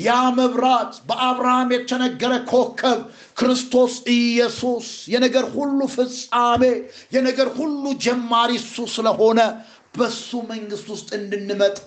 ያ 0.05 0.09
መብራት 0.37 0.93
በአብርሃም 1.09 1.73
የተነገረ 1.75 2.33
ኮከብ 2.51 2.99
ክርስቶስ 3.39 3.93
ኢየሱስ 4.15 4.87
የነገር 5.13 5.47
ሁሉ 5.55 5.79
ፍጻሜ 5.95 6.63
የነገር 7.15 7.51
ሁሉ 7.59 7.93
ጀማሪ 8.05 8.51
እሱ 8.61 8.87
ስለሆነ 8.95 9.39
በሱ 9.95 10.29
መንግስት 10.49 10.87
ውስጥ 10.93 11.09
እንድንመጣ 11.17 11.77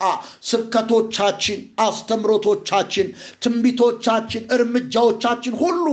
ስብከቶቻችን 0.51 1.59
አስተምሮቶቻችን 1.87 3.09
ትንቢቶቻችን 3.43 4.47
እርምጃዎቻችን 4.57 5.57
ሁሉ 5.63 5.85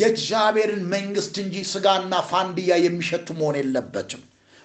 የእግዚአብሔርን 0.00 0.82
መንግስት 0.94 1.36
እንጂ 1.44 1.64
ስጋና 1.70 2.22
ፋንድያ 2.30 2.80
የሚሸቱ 2.86 3.28
መሆን 3.40 3.58
የለበትም 3.60 4.24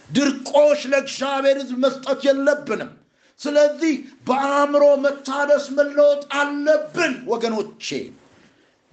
ድርቆሽ 0.09 0.81
ለእግዚአብሔር 0.91 1.57
ህዝብ 1.61 1.77
መስጠት 1.83 2.19
የለብንም። 2.27 2.91
ስለዚህ 3.39 3.93
በአእምሮ 4.27 4.83
መታደስ 5.05 5.65
መለወጥ 5.77 6.21
አለብን 6.39 7.13
ወገኖቼ። 7.27 7.87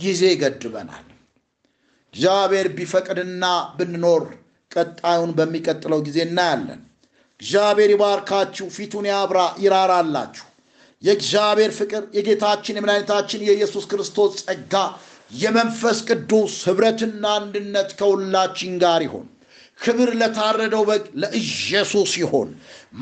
ጊዜ 0.01 0.23
ይገድበናል 0.33 1.07
እግዚአብሔር 2.15 2.67
ቢፈቅድና 2.77 3.45
ብንኖር 3.77 4.25
ቀጣዩን 4.71 5.31
በሚቀጥለው 5.39 6.01
ጊዜ 6.07 6.19
እናያለን። 6.27 6.81
እግዚአብሔር 7.41 7.91
ይባርካችሁ 7.95 8.67
ፊቱን 8.75 9.07
ያብራ 9.11 9.41
ይራራላችሁ። 9.63 10.47
የእግዚአብሔር 11.03 11.73
ፍቅር 11.79 12.03
የጌታችን 12.17 12.77
የመድኃኒታችን 12.79 13.45
የኢየሱስ 13.47 13.85
ክርስቶስ 13.91 14.35
ጸጋ 14.43 14.75
የመንፈስ 15.35 15.99
ቅዱስ 16.09 16.55
ህብረትና 16.67 17.25
አንድነት 17.39 17.91
ከሁላችን 17.99 18.75
ጋር 18.83 19.01
ይሆን 19.07 19.27
ክብር 19.83 20.11
ለታረደው 20.21 20.85
በግ 20.89 21.05
ለኢየሱስ 21.23 22.13
ይሆን 22.23 22.51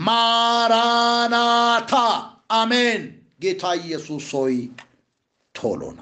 ማራናታ 0.07 1.93
አሜን። 2.55 3.03
ጌታ 3.43 3.65
ኢየሱስ 3.83 4.27
ሆይ 4.37 4.57
ቶሎና 5.55 6.01